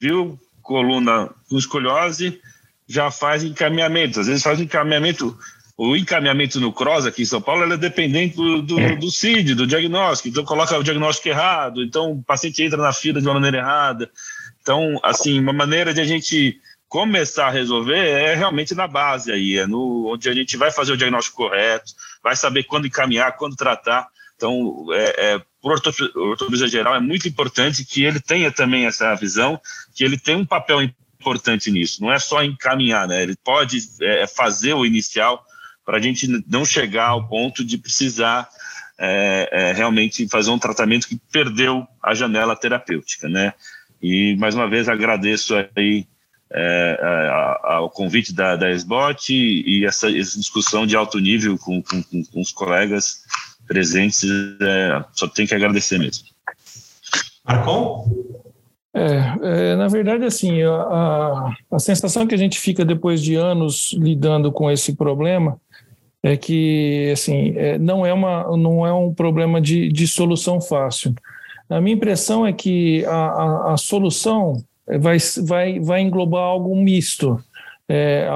viu 0.00 0.38
coluna 0.62 1.30
com 1.48 1.56
escoliose, 1.58 2.40
já 2.86 3.10
faz 3.10 3.42
encaminhamento. 3.42 4.20
Às 4.20 4.26
vezes 4.26 4.42
faz 4.42 4.60
encaminhamento 4.60 5.36
o 5.82 5.96
encaminhamento 5.96 6.60
no 6.60 6.74
CROSS 6.74 7.06
aqui 7.06 7.22
em 7.22 7.24
São 7.24 7.40
Paulo 7.40 7.72
é 7.72 7.74
dependente 7.74 8.36
do, 8.36 8.60
do, 8.60 8.78
é. 8.78 8.96
do 8.96 9.10
CID, 9.10 9.54
do 9.54 9.66
diagnóstico. 9.66 10.28
Então, 10.28 10.44
coloca 10.44 10.76
o 10.76 10.82
diagnóstico 10.82 11.30
errado, 11.30 11.82
então 11.82 12.12
o 12.12 12.22
paciente 12.22 12.62
entra 12.62 12.76
na 12.76 12.92
fila 12.92 13.18
de 13.18 13.26
uma 13.26 13.32
maneira 13.32 13.56
errada. 13.56 14.10
Então, 14.60 15.00
assim, 15.02 15.40
uma 15.40 15.54
maneira 15.54 15.94
de 15.94 16.00
a 16.02 16.04
gente 16.04 16.60
começar 16.86 17.46
a 17.46 17.50
resolver 17.50 17.96
é 17.96 18.34
realmente 18.34 18.74
na 18.74 18.86
base 18.86 19.32
aí, 19.32 19.56
é 19.56 19.66
no, 19.66 20.12
onde 20.12 20.28
a 20.28 20.34
gente 20.34 20.54
vai 20.54 20.70
fazer 20.70 20.92
o 20.92 20.98
diagnóstico 20.98 21.38
correto, 21.38 21.94
vai 22.22 22.36
saber 22.36 22.64
quando 22.64 22.86
encaminhar, 22.86 23.38
quando 23.38 23.56
tratar. 23.56 24.06
Então, 24.36 24.84
é, 24.92 25.32
é, 25.32 25.42
por 25.62 25.72
ortopedia 25.72 26.68
geral, 26.68 26.94
é 26.94 27.00
muito 27.00 27.26
importante 27.26 27.86
que 27.86 28.04
ele 28.04 28.20
tenha 28.20 28.52
também 28.52 28.84
essa 28.84 29.14
visão, 29.14 29.58
que 29.94 30.04
ele 30.04 30.18
tem 30.18 30.36
um 30.36 30.44
papel 30.44 30.82
importante 30.82 31.70
nisso. 31.70 32.02
Não 32.02 32.12
é 32.12 32.18
só 32.18 32.44
encaminhar, 32.44 33.08
né? 33.08 33.22
Ele 33.22 33.36
pode 33.42 33.78
é, 34.02 34.26
fazer 34.26 34.74
o 34.74 34.84
inicial, 34.84 35.42
para 35.90 35.98
a 35.98 36.00
gente 36.00 36.44
não 36.46 36.64
chegar 36.64 37.08
ao 37.08 37.26
ponto 37.26 37.64
de 37.64 37.76
precisar 37.76 38.48
é, 38.96 39.48
é, 39.50 39.72
realmente 39.72 40.28
fazer 40.28 40.48
um 40.48 40.58
tratamento 40.58 41.08
que 41.08 41.20
perdeu 41.32 41.84
a 42.00 42.14
janela 42.14 42.54
terapêutica, 42.54 43.28
né? 43.28 43.52
E 44.00 44.36
mais 44.36 44.54
uma 44.54 44.70
vez 44.70 44.88
agradeço 44.88 45.52
aí 45.74 46.06
é, 46.52 46.96
a, 47.02 47.74
ao 47.74 47.90
convite 47.90 48.32
da, 48.32 48.54
da 48.54 48.70
SBOT 48.70 49.34
e, 49.34 49.84
essa, 49.84 50.08
essa, 50.16 50.38
discussão 50.38 50.86
de 50.86 50.94
alto 50.94 51.18
nível 51.18 51.58
com, 51.58 51.82
com, 51.82 52.04
com 52.04 52.40
os 52.40 52.52
colegas 52.52 53.24
presentes, 53.66 54.22
é, 54.60 55.04
só 55.12 55.26
tenho 55.26 55.48
que 55.48 55.56
agradecer 55.56 55.98
mesmo. 55.98 56.24
Marcon? 57.44 58.44
É, 58.92 59.72
é, 59.72 59.76
na 59.76 59.86
verdade, 59.86 60.24
assim, 60.24 60.62
a, 60.62 61.54
a 61.70 61.78
sensação 61.78 62.26
que 62.26 62.34
a 62.34 62.38
gente 62.38 62.58
fica 62.58 62.84
depois 62.84 63.22
de 63.22 63.36
anos 63.36 63.96
lidando 63.98 64.50
com 64.50 64.70
esse 64.70 64.96
problema 64.96 65.60
é 66.22 66.36
que 66.36 67.10
assim 67.12 67.54
é, 67.56 67.78
não 67.78 68.04
é 68.04 68.12
uma 68.12 68.56
não 68.56 68.86
é 68.86 68.92
um 68.92 69.14
problema 69.14 69.60
de, 69.60 69.88
de 69.88 70.06
solução 70.06 70.60
fácil. 70.60 71.14
A 71.68 71.80
minha 71.80 71.94
impressão 71.94 72.44
é 72.46 72.52
que 72.52 73.04
a, 73.06 73.12
a, 73.12 73.74
a 73.74 73.76
solução 73.76 74.54
vai, 74.98 75.18
vai, 75.46 75.78
vai 75.78 76.00
englobar 76.00 76.42
algo 76.42 76.74
misto. 76.74 77.42
É, 77.88 78.28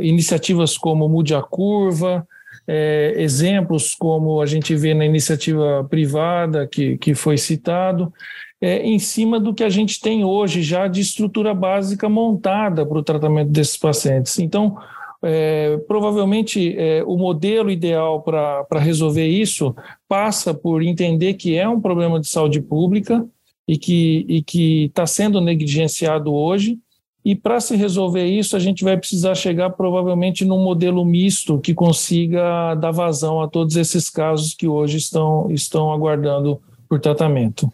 iniciativas 0.00 0.78
como 0.78 1.08
Mude 1.08 1.34
a 1.34 1.42
Curva, 1.42 2.26
é, 2.66 3.14
exemplos 3.16 3.94
como 3.94 4.40
a 4.40 4.46
gente 4.46 4.74
vê 4.76 4.94
na 4.94 5.04
iniciativa 5.04 5.84
privada 5.90 6.66
que, 6.66 6.96
que 6.98 7.14
foi 7.14 7.36
citado, 7.36 8.12
é, 8.60 8.82
em 8.82 8.98
cima 8.98 9.40
do 9.40 9.54
que 9.54 9.64
a 9.64 9.70
gente 9.70 10.00
tem 10.00 10.22
hoje 10.22 10.62
já 10.62 10.86
de 10.86 11.00
estrutura 11.00 11.54
básica 11.54 12.08
montada 12.08 12.84
para 12.84 12.98
o 12.98 13.02
tratamento 13.02 13.50
desses 13.50 13.76
pacientes. 13.76 14.38
Então, 14.38 14.76
é, 15.22 15.78
provavelmente 15.88 16.74
é, 16.76 17.02
o 17.04 17.16
modelo 17.16 17.70
ideal 17.70 18.22
para 18.22 18.78
resolver 18.78 19.26
isso 19.26 19.74
passa 20.08 20.52
por 20.52 20.82
entender 20.82 21.34
que 21.34 21.56
é 21.56 21.68
um 21.68 21.80
problema 21.80 22.20
de 22.20 22.26
saúde 22.26 22.60
pública 22.60 23.26
e 23.66 23.78
que 23.78 24.86
está 24.86 25.06
sendo 25.06 25.40
negligenciado 25.40 26.34
hoje. 26.34 26.78
E 27.24 27.36
para 27.36 27.60
se 27.60 27.76
resolver 27.76 28.24
isso, 28.24 28.56
a 28.56 28.58
gente 28.58 28.82
vai 28.82 28.96
precisar 28.96 29.34
chegar 29.34 29.70
provavelmente 29.70 30.44
num 30.44 30.62
modelo 30.62 31.04
misto 31.04 31.60
que 31.60 31.72
consiga 31.72 32.74
dar 32.74 32.90
vazão 32.90 33.40
a 33.40 33.46
todos 33.46 33.76
esses 33.76 34.10
casos 34.10 34.54
que 34.54 34.66
hoje 34.66 34.96
estão, 34.96 35.48
estão 35.50 35.92
aguardando 35.92 36.60
por 36.88 36.98
tratamento 36.98 37.70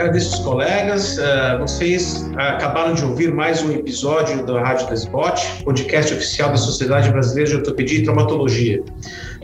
agradeço 0.00 0.34
os 0.34 0.40
colegas. 0.40 1.18
Uh, 1.18 1.60
vocês 1.60 2.28
acabaram 2.36 2.94
de 2.94 3.04
ouvir 3.04 3.32
mais 3.32 3.62
um 3.62 3.70
episódio 3.70 4.44
da 4.46 4.60
Rádio 4.60 4.86
da 4.86 4.94
SBOT, 4.94 5.62
podcast 5.64 6.14
oficial 6.14 6.50
da 6.50 6.56
Sociedade 6.56 7.10
Brasileira 7.10 7.50
de 7.50 7.56
Ortopedia 7.56 7.98
e 7.98 8.04
Traumatologia. 8.04 8.82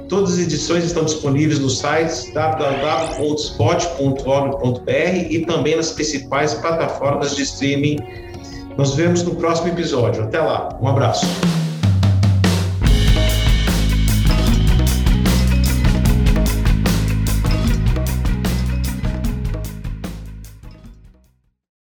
Todas 0.09 0.35
as 0.35 0.39
edições 0.39 0.85
estão 0.85 1.05
disponíveis 1.05 1.59
nos 1.59 1.79
sites 1.79 2.33
www.spot.org.br 2.33 5.31
e 5.31 5.45
também 5.45 5.77
nas 5.77 5.93
principais 5.93 6.55
plataformas 6.55 7.37
de 7.37 7.43
streaming. 7.43 7.99
Nos 8.79 8.95
vemos 8.95 9.23
no 9.25 9.35
próximo 9.35 9.69
episódio. 9.69 10.23
Até 10.23 10.41
lá. 10.41 10.79
Um 10.81 10.89
abraço. 10.89 11.27